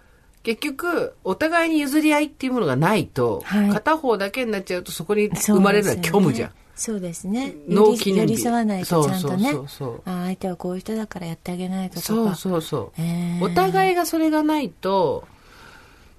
[0.45, 3.71] 結局、お互いに譲り合いっていうものがないと、はい。
[3.71, 6.51] 片方だけになっちゃうとそこに生まれるのは虚無じゃん。
[6.77, 7.55] そうですね。
[7.67, 9.53] 納期寄り寄り添わないとちゃんとね。
[9.53, 12.07] そうそうあ相手はこういう人だからやってあげないととか。
[12.07, 13.01] そうそうそう。
[13.01, 13.45] へー。
[13.45, 15.27] お互いがそれがないと、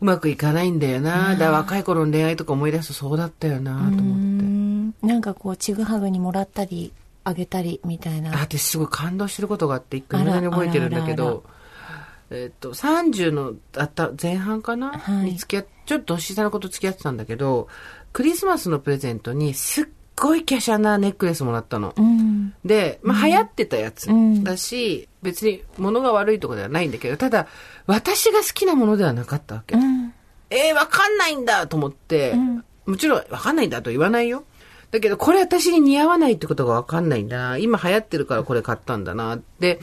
[0.01, 1.35] うまくいかないんだよな。
[1.35, 4.01] だ若い頃の恋愛とか思い出すとそうだったよなとう思って。
[4.01, 4.93] ん。
[5.03, 8.33] なんかこうちぐはぐにもらったりあげたりみたいな。
[8.33, 11.43] あ私すごい感動してることがあって、一回未だに覚えてるんだけあらあらあど、
[12.31, 17.67] えっと、30のあった前半かな、はいに付き合っちょっと年下の子と付き合ってたんだけど、
[18.11, 19.85] クリスマスのプレゼントにすっ
[20.15, 21.93] ごい華奢なネックレスもらったの。
[21.97, 27.47] うんで、まあ、流行ってたやつうんだし、別に物が悪いとかではないんだけど、ただ、
[27.85, 29.75] 私が好きなものではなかったわけ。
[29.75, 30.13] うん
[30.49, 34.43] えー、わかんないんだと思って、うんもちろんわかんないんだと言わないよ。
[34.91, 37.57] だけど、これ私に似合わないってことがわかんないんだな。
[37.57, 39.39] 今流行ってるからこれ買ったんだな。
[39.59, 39.79] で、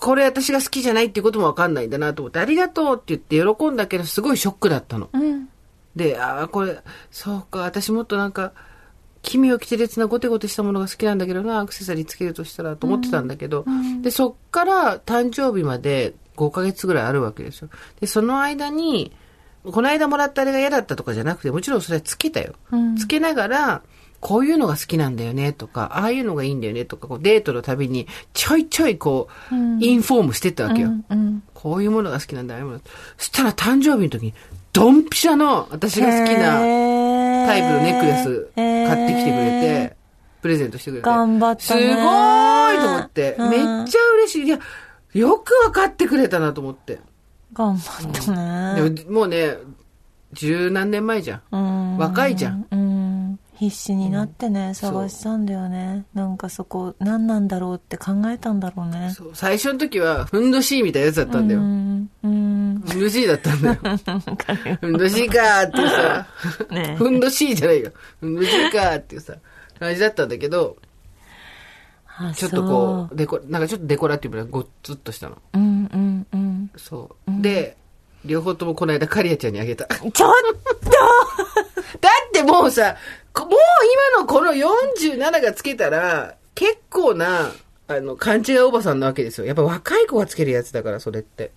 [0.00, 5.10] これ私が好きじゃないっていうこともわかんないんだなと思って、ありがとうって言って喜んだけど、すごいショックだったの。
[5.12, 5.48] うん
[5.96, 6.78] で、ああ、これ、
[7.10, 8.52] そうか、私もっとなんか、
[9.22, 13.64] 奇妙奇烈なゴテゴテしたものが好きなんだけどな、アクセサリーつけるとしたらと思ってたんだけど、
[14.00, 17.68] で、そっから誕生日まで5ヶ月ぐらいあるわけですよ。
[18.00, 19.12] で、その間に、
[19.64, 22.54] この間もらったあれが嫌だったとかじゃなくて、もちろんそれはつけたよ。
[22.70, 23.82] うんつけながら、
[24.20, 30.88] こういうのが好きなんだよねとか、ああいうのがいいんだよねとか、こうデートのたびにちょいちょいこう、うんインフォームしてったわけよ。
[30.88, 32.80] うんうんこういうものが好きなんだ、ああいうもの。
[33.18, 34.34] そしたら誕生日の時に、
[34.72, 36.58] ドンピシャの私が好きな
[37.46, 39.96] タイプのネックレス買ってきてくれて、
[40.40, 41.06] プレゼントしてくれて。
[41.06, 44.46] 頑張ったねすごーいと思って、うんめっちゃ嬉しい。
[44.46, 44.58] いや、
[45.12, 47.00] よく分かってくれたなと思って。
[47.52, 49.56] 頑張ったねでももうね、
[50.32, 51.42] 十何年前じゃん。
[51.52, 52.66] うん若いじゃん。
[53.60, 61.60] うん必死になってね、探したんだよねなんかそこ何なんだろうって考えたんだろうねそう最初の時は、ふんどしいみたいなやつだったんだよ。
[61.60, 63.74] うんうんふんどしいだったんだよ。
[64.80, 66.26] ふんどしいかーっていうさ、
[66.70, 67.92] ねふんどしいじゃないよ。
[68.20, 69.34] ふんどしいかーっていうさ、
[69.78, 70.78] 感じだったんだけど、
[72.06, 75.36] あちょっとこう、デコ、なんかちょっとデコラティブなごっつっとしたの。
[75.52, 77.42] そううんうんうんそう。
[77.42, 77.76] で、
[78.24, 79.86] 両方ともこの間カリアちゃんにあげた。
[79.86, 80.22] だちょっと
[82.30, 82.98] ってもうさ、こ
[83.36, 83.48] もう
[84.14, 87.52] 今のこの47がつけたら、結構な、
[87.88, 89.46] あの、勘違いおばさんなわけですよ。
[89.46, 91.52] やっぱ若い子がつけるやつだから、それって。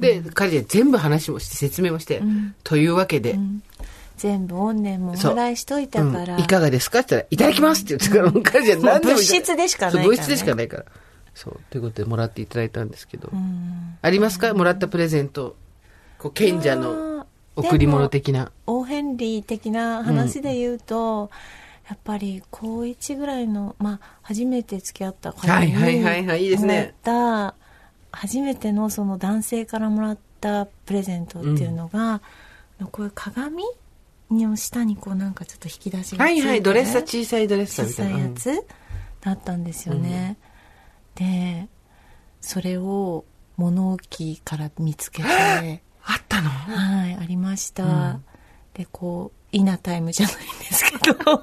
[0.00, 2.22] で、カリア全部話もして、説明もして、
[2.64, 3.38] というわけで、
[4.16, 6.40] 全部怨念もお払いしといたから、うん。
[6.40, 10.04] いかがですかって言ったら、いただきますって言ってから、もうカリア何でも物質でしかないからね。
[10.04, 10.84] そう物質でしかないから。
[11.34, 11.60] そう。
[11.70, 13.28] ということでもらっていただいたんですけど。
[13.32, 13.98] うん。
[14.00, 14.52] ありますか？
[14.54, 15.56] もらったプレゼント。
[16.18, 17.15] こう、賢者の
[17.56, 18.52] 贈り物的な。
[18.66, 21.30] オーヘンリー的な話で言うと、
[21.88, 26.94] やっぱり高1ぐらいの、まあ、初めて付き合った方にはいはいはいはいいいですね。
[27.02, 27.54] た
[28.12, 32.20] 初めてのその男性からもらったプレゼントっていうのが、
[32.90, 33.64] こういう鏡
[34.30, 38.18] の下にこうなんかちょっと引き出しがはいはい、ドレッサー、小さいドレッサみたいな。
[38.18, 38.66] いやつ
[39.20, 40.36] だったんですよね、
[41.14, 41.68] で
[42.40, 43.24] それを
[43.56, 45.28] 物置から見つけて
[46.06, 46.48] あったの？
[46.50, 47.84] はい、ありました。
[47.84, 48.24] うん
[48.76, 51.42] で、こう、イナタイムじゃないんですけど、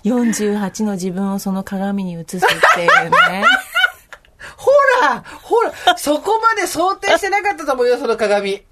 [0.02, 2.40] 48の自分をその鏡に映すっ
[2.74, 3.44] ていうね。
[4.56, 4.70] ほ
[5.02, 8.64] らほらそこまで想定してなかったと思うよ、その鏡。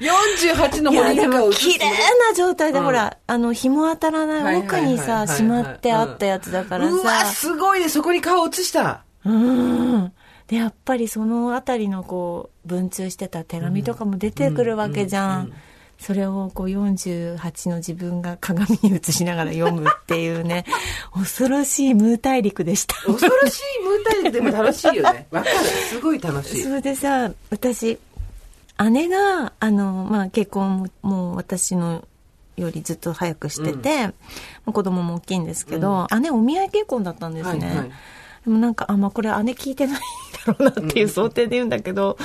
[0.00, 9.04] 48のいや、で方に床を映すも綺麗な状態で、うんほら、あの、紐当たらない奥にさ、しまってあったやつだからうわ、さ、すごいね、そこに顔映した。
[9.24, 10.12] うん。
[10.48, 15.52] で、やっぱりそのあたりのこう、文通してた手紙とかも出てくるわけじゃうんうんん。
[15.98, 20.64] それをこう48の自分が鏡に映しながら読むっていうね、
[21.14, 22.94] 恐ろしいムー大陸でした。
[23.06, 25.26] 恐ろしいムータイルでも楽しいよね。
[25.32, 25.56] わかる。
[25.88, 26.62] すごい楽しい。
[26.62, 27.98] それでさ私
[28.90, 32.04] 姉があの、まあ、結婚ももう私の
[32.56, 34.12] よりずっと早くしてて、も
[34.68, 37.90] う子供も大きいんですけど、姉お見合い結婚だったんですね、はいはい
[38.46, 40.00] でもなんかあ、まあ、これ姉聞いてないん
[40.46, 42.16] だろうなっていう想定で言うんだけど、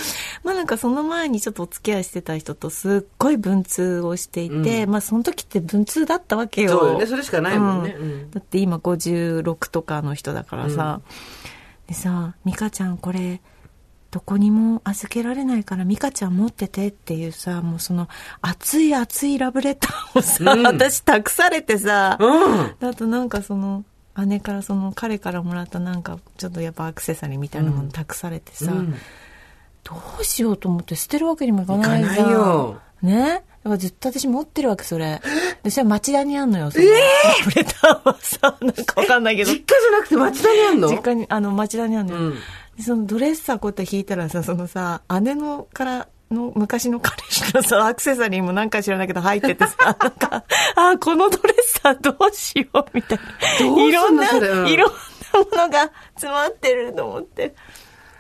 [0.44, 6.78] まあなんかその前にちょっとお付き合いしてた人とすっごい文通をしていて、まあその時って文通だったわけよ。
[6.78, 7.96] そうよねそれしかないもんね。
[7.98, 8.32] ううん。
[8.32, 11.02] だって今56とかの人だからさ、
[11.88, 13.42] でさ「美香ちゃんこれ
[14.12, 18.08] どこにも預けられないから美香ちゃん持ってて」っていうさもうその
[18.42, 20.68] 熱い熱いラブレターをさ、うん。
[20.68, 22.88] 私託されてさ、うん。
[22.88, 23.84] あとなんかその
[24.26, 28.96] 姉からその彼からもらったなんかちょっとやっぱアクセサリーみたいなもの託されてさ、うん。
[29.84, 32.80] どうしようと思って捨てるわけにもいかないじゃん。
[33.02, 33.44] ね？
[33.64, 35.22] だからずっと私持ってるわけそれ。
[35.64, 36.86] でそれ町田にあんのよその。
[36.86, 36.92] ラ
[37.46, 39.52] ブレターはさなんかわかんないけど。
[39.52, 40.88] 実家じゃなくて町田にあんの？
[40.90, 42.36] 実家にあの町田にあるのよ、うん。
[42.78, 50.44] でそのドレッサーこうやって引いたらさそのさ姉のからの昔の彼氏のさアクセサリーもなんか知らないけど入っててさなんか
[50.76, 53.20] あこのドレッサーどうしようみたい
[53.60, 53.66] な。
[53.88, 54.30] いろんな、
[54.68, 57.54] いろんなものが詰まってると思って。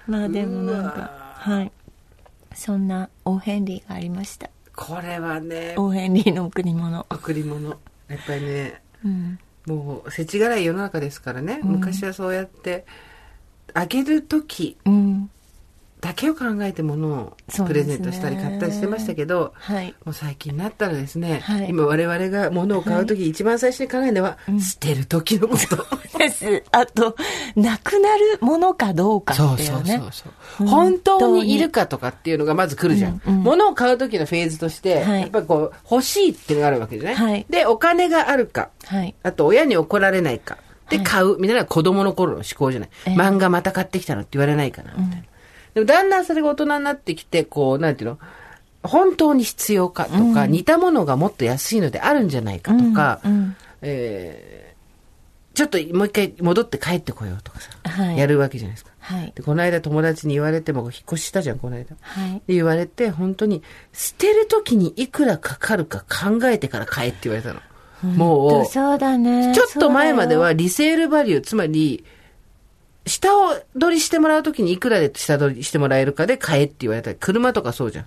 [0.08, 1.72] まあでもなんかはい。
[2.54, 4.50] そんなオーヘンリーがありました。
[4.76, 7.06] これはね、オーヘンリーの贈り物。
[7.10, 7.70] 贈り物。
[8.08, 9.40] やっぱりね、うん。
[9.66, 11.60] もう、世知辛い世の中ですからね。
[11.64, 12.86] 昔はそうやって、
[13.74, 15.30] あげる時うん
[16.02, 25.86] だけを考えて物をプレゼントしたり買ったりしてましたけど、はいもう最近になったらですね、はい今我々が物を買う時、一番最初に考えるのは、捨てる時のこと。
[26.18, 27.16] ですあと
[27.56, 30.68] なくなるものかどうかっていうねそうそうそう。
[30.68, 33.22] 本当にいるかとかっていうのがまず来るじゃん。
[33.26, 40.58] うんうん物を買う時のフェーズとして、はいやっぱりこう、欲しいっていうのがあるわけじゃない、はいで、お金があるか、はいあと親に怒られないか。
[40.90, 41.38] で、はい買う。
[41.38, 42.90] みたいなのが子供の頃の思考じゃない。
[43.08, 45.24] ええ漫画また買ってきたのって言われないかな、みたいな。
[45.74, 48.20] でもだんだんそれが大人になってきて、こう、なんていうの？
[48.84, 53.56] 本当に必要かとか、似たものがもっと安いのであるんじゃないかとか、うんうん。
[53.82, 54.72] えー
[55.54, 58.18] ちょっともう一回戻って帰ってこようとかさ、はい。
[58.18, 58.92] やるわけじゃないですか。
[59.00, 59.34] はい。
[59.36, 61.98] で、この間友達に言われても、引っ越ししたじゃん、この間。
[62.00, 62.34] はい。
[62.48, 67.60] で言われて、本当に、捨てる時にいくらかかるか考えてから買えって言われたの。
[68.16, 69.54] もう、そうだね。
[69.54, 72.06] ちょっと前まではリセールバリュー、つまり、
[73.12, 78.06] 下を取りしてもらうときにいくらで下取りしてもらえるかで買えって言われたり車とかそうじゃん。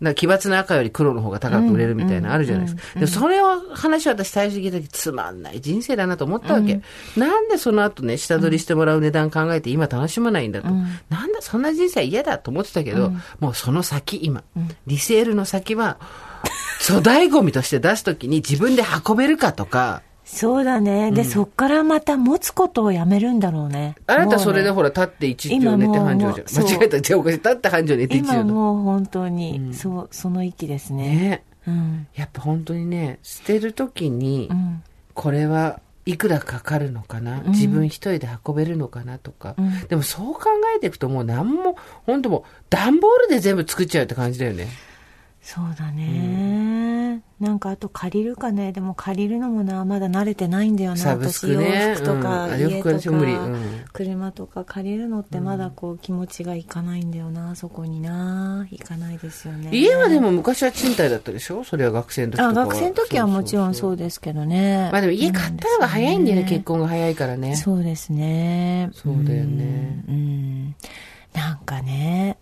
[0.00, 3.00] な奇抜な赤より黒の方が高く売れるみたいなのあるじゃないですか。
[3.00, 6.80] でそれを話を私最初聞いた時つまんない人生だなと思ったわけ。
[7.16, 10.68] なんでその後ね、下取りしてもらう値段考えて今楽しまないんだと。
[10.68, 14.44] なんだそんな人生嫌だと思ってたけど、もうその先今、
[14.86, 15.98] リセールの先は、
[16.86, 21.10] 粗大ゴミとして出すときに自分で運べるかとか、そうだね。
[21.10, 23.96] で、そっからまた持つことをやめるんだろうね。
[24.06, 26.64] あなたそれでほら、立って一畳寝て半畳じゃん。
[26.64, 27.00] 間違えた。
[27.00, 28.54] 手を起こして、立って半畳寝て一今畳だ。
[28.54, 31.16] もう本当に、そうその域ですね。
[31.16, 31.44] ね。
[31.66, 32.06] うん。
[32.14, 34.82] やっぱ本当にね、捨てるときにう、ん。
[35.14, 39.88] これはいくらかかるのかな、自分一人で運べるのかなとか、うん。
[39.88, 40.42] でもそう考
[40.76, 44.68] えていくともう何も、本当もう段ボールで全部作っちゃうって感じだよね。
[45.42, 46.57] そうだね、ね
[47.40, 48.72] なんかあと借りるかね？
[48.72, 51.30] でも借りるのもなまだ慣れてないんだよなね。
[51.30, 51.60] 私洋
[51.94, 53.58] 服とか、家とか、
[53.92, 58.66] 車とか借りるのってまだこう気持ちがいかないんだよなそこにな。
[58.72, 59.70] 行かないですよね。
[59.72, 61.62] 家はでも昔は賃貸だったでしょ？
[61.62, 64.88] それは学生の時あ学生の時はもちろんうそうですけどね。
[64.90, 67.54] まあでも家買ったのが早いんだよね、そう結婚が早いからね。
[67.54, 68.90] そうですね。
[68.94, 70.02] そうだよね。
[70.08, 70.74] うん、うん。
[71.34, 72.36] なんかね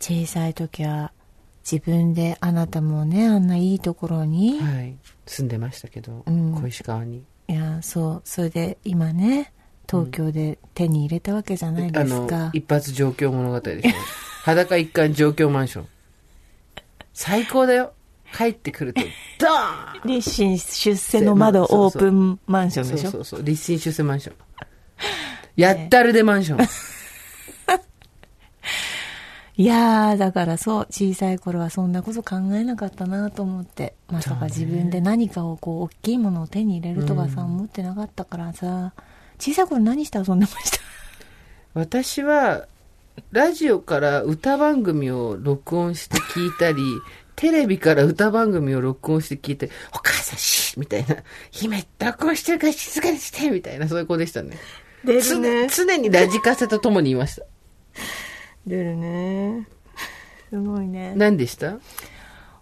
[0.00, 1.12] 小さい時は
[1.70, 4.96] 自分であなたもねあんないいところに、はい。
[5.26, 7.24] 住んでましたけど、うん小石川に。
[7.48, 9.52] いやそうそれで今ね
[9.88, 13.90] 東京で手に入れたわけじゃないですか、、一発上京物語でしょ。
[14.44, 15.88] 裸一貫上京マンション。
[17.12, 17.92] 最高だよ。
[18.32, 19.00] 帰ってくると、
[19.38, 23.42] ドーン立身出世の窓そうそうオープンマンションそでしょうそうそう。
[23.42, 24.34] 立身出世マンション。
[25.56, 26.66] やったるでマンション。
[29.58, 33.94] いやーだからそう小さい頃はそんなこと考えなかったなと思って。
[34.08, 38.92] まさか自分で何かをこう大きいものを手に入れるとかさ、思ってなかったからさ。
[39.38, 40.78] 小さい頃何して遊んでました？
[41.74, 42.66] 私は、
[43.32, 46.82] ラジオから歌番組を録音して聞いたり、
[47.34, 51.16] テレビから歌番組を録音して聞いて、お母さんしみたいな、
[51.50, 54.56] 姫、録音してるから静かにしてみたいな、そういう子でしたね。
[55.04, 57.46] 出常常にラジカセと共にいました。
[58.66, 59.66] 出るね。
[60.50, 61.12] すごいね。
[61.16, 61.74] 何でした？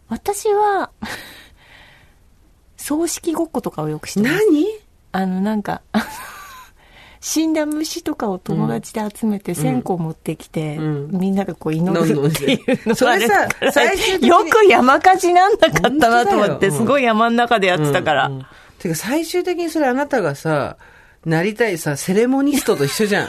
[0.09, 0.91] 私は
[2.77, 4.47] 葬式ごっことかをよくしてます。
[4.47, 4.67] 何？
[5.13, 5.83] あのなんか
[7.21, 11.09] 死んだ虫とかを友達で集めて線香持ってきて、うん。
[11.11, 18.47] みんなでこう祈るっていうのそれさ最よく山火事なんなかったなと思って、すごい山の中でやってたから、うんうん。
[18.79, 20.77] てか最終的にそれあなたがさ、
[21.25, 23.29] なりたいさ、セレモニストと一緒じゃん。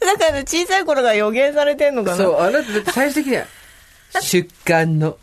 [0.18, 2.16] だから小さい頃が予言されてんのかな？
[2.16, 3.46] そう、あなただって最終的には、
[4.20, 5.16] 出棺の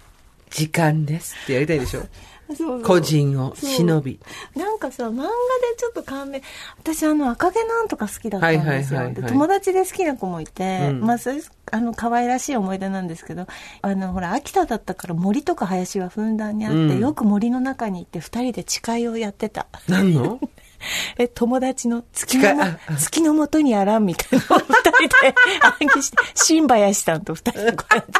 [0.50, 2.02] 時間ですってやりたいでしょ？
[2.02, 2.10] そう
[2.56, 2.82] そう。
[2.82, 4.20] 個人を忍び。
[4.56, 5.30] なんかさ漫画で
[5.78, 6.42] ちょっと感銘
[6.78, 9.14] 私あの赤毛なんとか好きだったんですよ、はいはいはいはい。
[9.14, 11.02] で友達で好きな子もいて、うん。
[11.02, 13.48] まあそういうあの可愛らしい思い出なんですけど
[13.82, 17.00] あのほら秋田だったから森とか林はふんだんにあって、うん。
[17.00, 19.68] よく森の中に行って二人で誓いをやってた。
[19.88, 20.40] 何の？
[21.18, 22.64] え友達の月のも
[22.98, 25.36] 月のもとにあらんみたいな二人で
[25.80, 28.12] 暗記して新林さんと二人でこうやって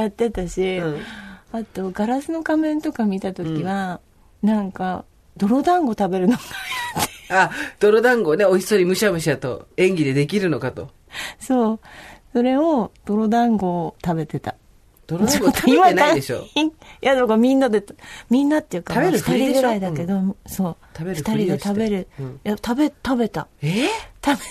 [0.00, 1.02] やってたし、うん。
[1.50, 4.00] あとガラスの仮面とか見た時は、
[4.42, 5.04] なんか
[5.36, 6.40] 泥団子食べるのが
[7.30, 10.90] あ、泥団子をね、美味しそうにむしゃむしゃと演技でできるのかと。
[11.40, 11.80] そう。
[12.32, 14.54] それを泥団子を食べてた
[15.08, 16.46] 泥団子食べてないでしょ。
[16.54, 17.82] いやだからみんなで
[18.30, 20.76] みんなっていうか二人ぐらいだけど、そう。
[20.96, 22.40] 食べる二人で食べる、うん。
[22.44, 23.48] いや食べ食べた。
[23.62, 23.88] え？
[24.24, 24.44] 食べ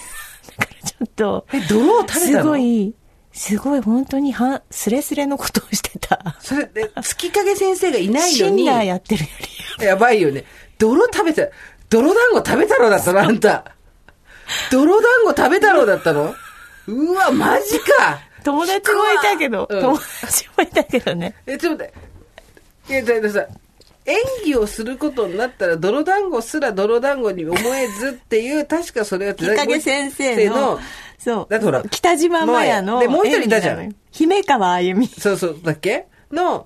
[0.57, 2.95] だからちょっとえ、泥を食べたすのごい
[3.31, 6.35] すごい本当にはスレスレのことをしてた。
[6.39, 8.33] それで、月影先生がいないのに？
[8.33, 9.29] シンナーやってるよ
[9.79, 9.85] り。
[9.85, 10.43] やばいよね。
[10.79, 11.47] 泥食べた、
[11.89, 13.19] 泥団子食べたろうだったの？
[13.19, 13.75] あんた。
[14.71, 16.33] 泥団子食べたろうだったの？
[16.87, 19.81] うわ、マジか友達もいたけど、うん。
[19.81, 21.35] 友達もいたけどね。
[21.45, 23.19] え、ちょっと待って。
[23.19, 23.45] いや、さ、
[24.05, 30.79] 演技をすることになったら、泥団子すら泥団子に思えずっていう、確かそれは、日陰先生の
[31.17, 31.47] そう。
[31.49, 33.93] だってほら北島麻也のでもう一人いたじゃん。
[34.11, 35.07] 姫川あゆみ。
[35.07, 36.07] そうそう、だっけ？
[36.31, 36.65] の、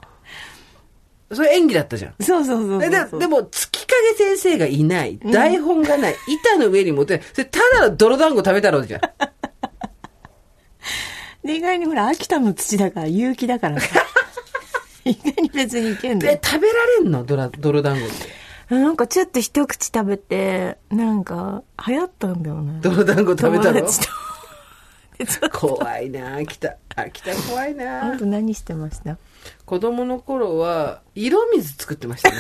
[1.32, 2.14] それ演技だったじゃん。
[2.20, 5.18] そうそうそうそうでででも、月影先生がいない。
[5.18, 6.16] 台本がない。
[6.28, 7.26] 板の上に持ってない。
[7.34, 9.02] それ、ただの泥団子食べたろうじゃん。
[11.44, 13.88] で意外にほら秋田の土だから有機だからさ。
[15.06, 16.34] 意外に別にいけんだよ。
[16.38, 17.24] で、食べられんの？
[17.24, 18.10] 泥泥団子っ
[18.70, 18.76] て。
[18.76, 22.80] なんかちょっと一口食べてなんか流行ったんだよね。
[22.82, 23.82] 泥団子食べたの？
[25.52, 26.76] 怖いな秋田。
[26.96, 28.14] 秋田怖いな。
[28.14, 29.18] あと何してました？
[29.66, 32.38] 子供の頃は、色水作ってましたね。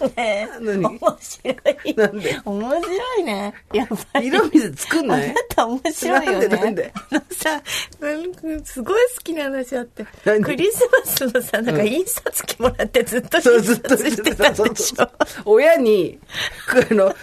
[0.00, 0.12] ね。
[0.16, 0.86] え何？
[0.86, 1.50] 面白
[1.84, 1.94] い。
[1.94, 2.40] なんで？
[2.44, 3.54] 面白いね。
[3.72, 4.28] やっぱり。
[4.28, 6.38] 色水作んあなないた面白いよね。
[6.38, 6.92] なんでなんで？
[6.94, 7.62] あのさ、
[8.64, 10.06] すごい好きな話あって。
[10.24, 15.10] 何、クリスマスのさ、なんかうん印刷機もらってずっと印ずっと刷してたでしょ。
[15.44, 16.18] 親に、
[16.90, 17.14] あの、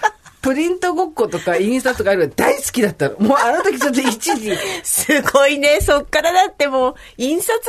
[0.41, 3.19] プリントごっことかインスタとかあるの大好きだったの。
[3.19, 5.81] もうあの時ちょっと一時、すごいね。
[5.81, 7.59] そっからだってもう、印刷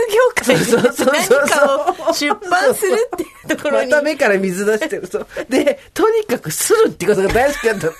[0.46, 3.90] 業界そうそうそうそうで何かを出版するっていうところに。
[3.90, 5.06] また目から水出してる。
[5.06, 5.26] そう。
[5.48, 7.92] で、とにかくするってことが大好きだったの。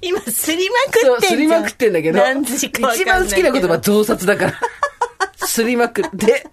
[0.00, 1.28] 今、すりまくってん。
[1.28, 4.54] すりまくってんだけど、何時か一番好きな言葉、増刷だから。
[5.46, 6.46] すりまくって、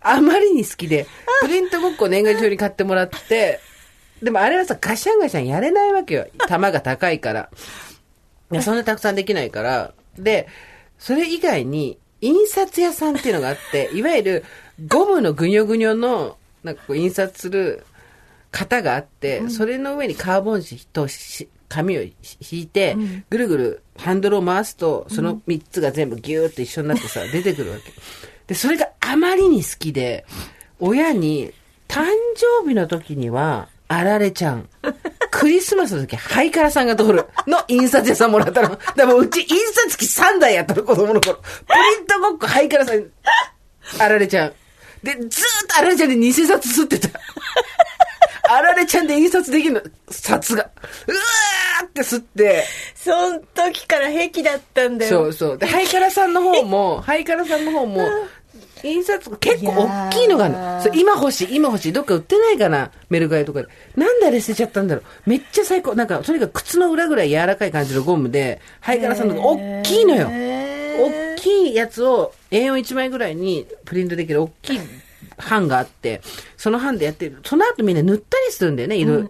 [0.00, 1.06] あまりに好きで、
[1.40, 3.60] プリントごっこ年賀状に買ってもらって、
[4.24, 6.26] でもあれはさ、ガシャンガシャンやれないわけよ。
[6.48, 7.50] 玉が高いから。
[8.50, 9.92] いや、そんなたくさんできないから。
[10.18, 10.48] で、
[10.98, 14.44] それ以外に、印刷屋さんっていうのがあって、 いわゆる
[14.88, 17.84] ゴムのぐにょぐにょのなんかこう印刷する
[18.50, 22.14] 型があって、それの上にカーボン紙とし紙を引
[22.52, 22.96] いて、
[23.28, 27.92] ぐるぐるハンドルを回すと、その3つが全部ギューって一緒になってさ、出てくるわけ。
[28.46, 30.24] で、それがあまりに好きで、
[30.80, 31.52] 親に、
[31.88, 32.06] 誕
[32.62, 34.68] 生日の時には、あられちゃん。
[35.30, 38.68] クリスマスの時、ハイカラさんが通るの印刷屋さんもらったの。
[38.70, 41.36] だからもううち印刷機3台やったの、子供の頃。
[41.36, 41.42] プ
[41.74, 43.04] リントごっこ、ハイカラさん、
[43.98, 44.52] あられちゃん。
[45.02, 45.28] で、ずーっ
[45.68, 47.20] とあられちゃんで偽札吸ってた。
[48.48, 50.70] あられちゃんで印刷できるの、札が。
[51.06, 52.64] うわーって吸って、
[52.94, 55.10] そん時から癖だったんだよ。
[55.10, 55.58] そうそう。
[55.58, 58.06] で、ハイカラさんの方も、ハイカラさんの方も、
[58.84, 60.44] 印刷が結構大きいのが
[60.80, 61.92] ある今欲しい、今欲しい。
[61.92, 62.90] どっか売ってないかな？
[63.08, 63.68] メルカリとかで。
[63.96, 65.30] なんであれ捨てちゃったんだろう。
[65.30, 65.94] めっちゃ最高。
[65.94, 70.28] なんか、とにかく靴の裏ぐらい柔らかい感じのゴムで、ハイカラさんのが大きいのよ。
[70.28, 74.80] 大きいやつを A41 枚ぐらいにプリントできる大きい
[75.48, 76.20] 版があって、
[76.56, 77.38] その版でやってる。
[77.44, 79.26] その後みんな塗ったりするんだよね、色、い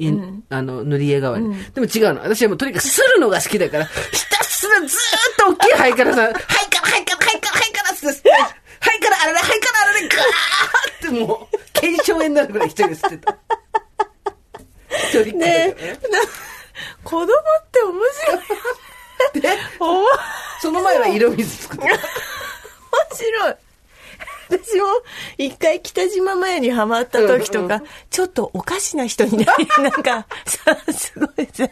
[0.50, 1.56] あの、塗り絵代わりに。
[1.72, 2.22] でも違うの。
[2.22, 3.92] 私はもうとにかく刷るのが好きだから、ひ
[4.28, 4.90] たすらずーっ
[5.36, 13.38] と大きいハイカラさん、ハイカラ、ハイカラ、ハイカラ、ハイカラって、ハイカラ、あられ、ハイカラ、あられ、ガーってもう、腱鞘炎になるぐらい一人で刷ってた。
[15.08, 15.76] 一人っ子だからねね。
[17.02, 17.28] 子供っ
[17.72, 18.34] て面白
[19.34, 19.40] い。
[19.40, 19.48] で、
[19.80, 20.04] 面
[20.60, 21.98] その前は色水作ってた。
[23.14, 23.54] 白い。
[24.50, 24.86] 私も
[25.38, 31.68] 一回北島前にハマった時とか、ちょっとおかしな人になり、なんか さ、すごいさ、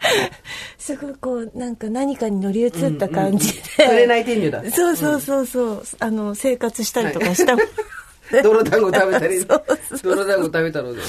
[0.78, 3.62] すごいこう、なんか何かに乗り移った感じで。
[3.78, 4.70] 触れない天女だ。
[4.70, 7.66] そうそうそうそう、あの、生活したりとかしたもん。
[8.42, 11.00] 泥団子食べたり そうそう泥団子食べたので。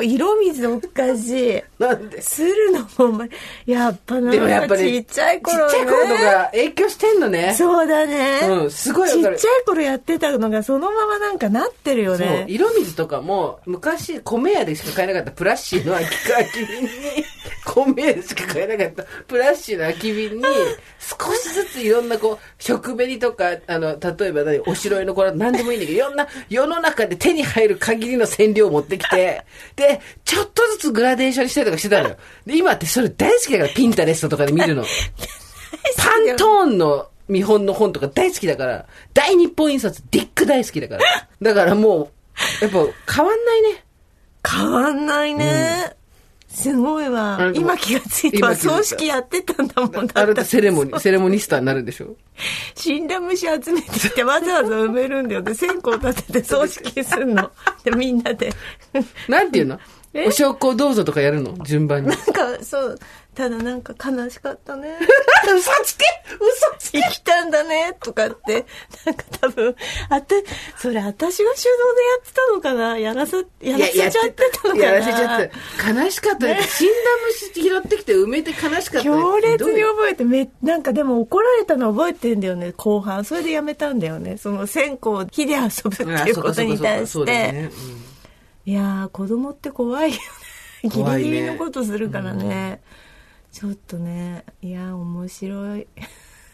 [0.00, 1.62] 色水おかしい。
[1.78, 2.22] なんで？
[2.22, 3.24] するのも、
[3.66, 5.72] やっぱなんでもやっかぱり、ちっちゃい頃ね。
[5.72, 7.54] ちっちゃい頃とか影響してんのね。
[7.54, 8.40] そうだね。
[8.48, 9.36] うんすごいちっちゃい
[9.66, 12.46] 頃やってたのがそのままなんかなってるよそうね。
[12.48, 16.48] 色水とかも、昔、米屋でしか買えなかったプラッシーの空き空き
[17.74, 20.44] 瓶に、米屋でしか買えなかったプラッシーの空き瓶に、
[20.98, 29.44] 少しずついろんなこう、食紅とか、あの、例えば何、おしろいのこれ何でもいいんだけど、いろんな世の中で手に入る限りの染料を持ってきて、
[29.76, 32.16] で、ちょっとずつグラデーションしたりとかしてたのよ。
[32.46, 34.84] で、今ってそれ大好きだから、ピンタレストとかで見るの。
[35.96, 41.02] パントーンの見本の本とか大好きだから、大日本印刷ディック大好きだから。
[41.40, 42.10] だからも
[42.60, 43.84] う、やっぱ変わんないね。
[44.46, 45.96] 変わんないね。
[46.52, 47.38] すごいあわ。
[47.52, 48.54] れ今気がついたわ。
[48.54, 52.14] 葬式やってたんだもんだあれセレモニー、セレモニスターになるんでしょ？
[52.74, 55.42] 死んだ虫集めてきてわざわざ埋めるんだよ。
[55.42, 57.50] で、線香立てて葬式するの。
[57.84, 58.52] で、みんなで。
[59.28, 59.78] なんていうの？
[60.14, 60.26] え？
[60.26, 61.56] お焼香どうぞとかやるの？
[61.64, 62.08] 順番に。
[62.08, 62.98] なんか、そう。
[63.34, 64.98] ただなんか悲しかったね。
[65.56, 66.04] 嘘つけ!
[66.34, 67.00] 嘘つけ!
[67.00, 68.66] 生きたんだね、とかって。
[69.06, 69.74] なんか多分、
[70.10, 70.34] あた、
[70.76, 72.98] それ私が手動でやってたのかな?
[72.98, 74.84] やらさ、やらせちゃってたのかな?
[74.84, 75.90] やらせちゃってた。
[75.90, 76.62] 悲しかったね。
[76.62, 76.94] 死んだ
[77.52, 78.96] 虫拾ってきて埋めて悲しかった。
[78.98, 79.02] ね。
[79.02, 83.24] 強烈に覚えてめなんかでも怒られたの覚えてんだよね後半。
[83.24, 84.36] それでやめたんだよね。
[84.36, 87.70] その線香を火で遊ぶっていうことに対して、ね。
[88.66, 90.22] いやー子供って怖いよね。
[90.84, 92.80] ギリギリのことするからね
[93.52, 95.80] ちょっとねいやー面白い。
[95.80, 95.86] うん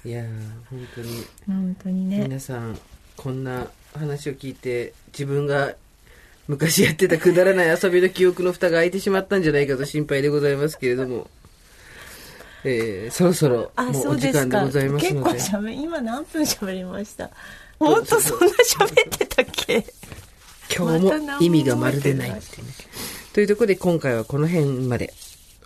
[0.05, 0.27] いやー、
[0.71, 1.25] 本当に。
[1.47, 2.21] 本当にね。
[2.23, 2.79] 皆さん
[3.17, 5.75] こんな話を聞いて自分が
[6.47, 11.29] 昔やってたくだらない遊びの記憶の蓋が開いてしまったんじゃないかと心配でございますけれども、
[12.65, 15.41] えーそろそろあもうお時間でございます結構ので。
[15.41, 17.29] しゃべ今何分しゃべりました？
[17.81, 19.85] 本当そんな喋ってたっけ？
[20.75, 22.31] 今日も意味がまるでない。
[22.31, 22.73] っていうね
[23.35, 25.13] というところで今回はこの辺まで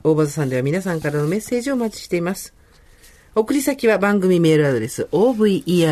[0.05, 2.55] 大場さんでは皆さんからのメッセージをお待ちしています
[3.35, 5.89] 送り先は番組メールアドレス over.tbs.co.jp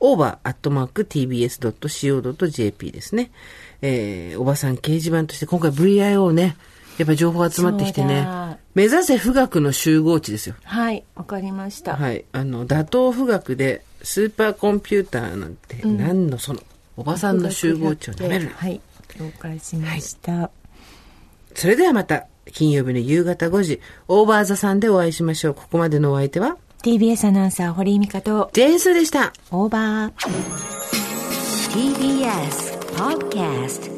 [0.00, 0.90] over.tbs.co.jp
[2.90, 3.30] ですね。
[3.80, 6.56] えー、おばさん掲示板として今回 VIO ね、
[6.98, 8.26] やっぱり情報集まってきてね
[8.74, 10.56] 目指せ富岳の集合地ですよ。
[10.64, 12.24] はいわかりました、はい。
[12.32, 16.60] あの、打倒富岳でスーパーコンピューターなんて、何のその、
[16.96, 18.50] おばさんの集合地を舐めるな。
[18.56, 18.80] はい
[19.18, 20.50] 了解しました、
[21.54, 25.54] それではまた、金曜日の夕方5時、オーバーザさんでお会いしましょう。
[25.54, 29.32] ここまでのお相手は、TBS アナウンサー堀井美香とジェーンスーでした。
[29.50, 30.12] オーバー
[31.72, 33.93] TBS Podcast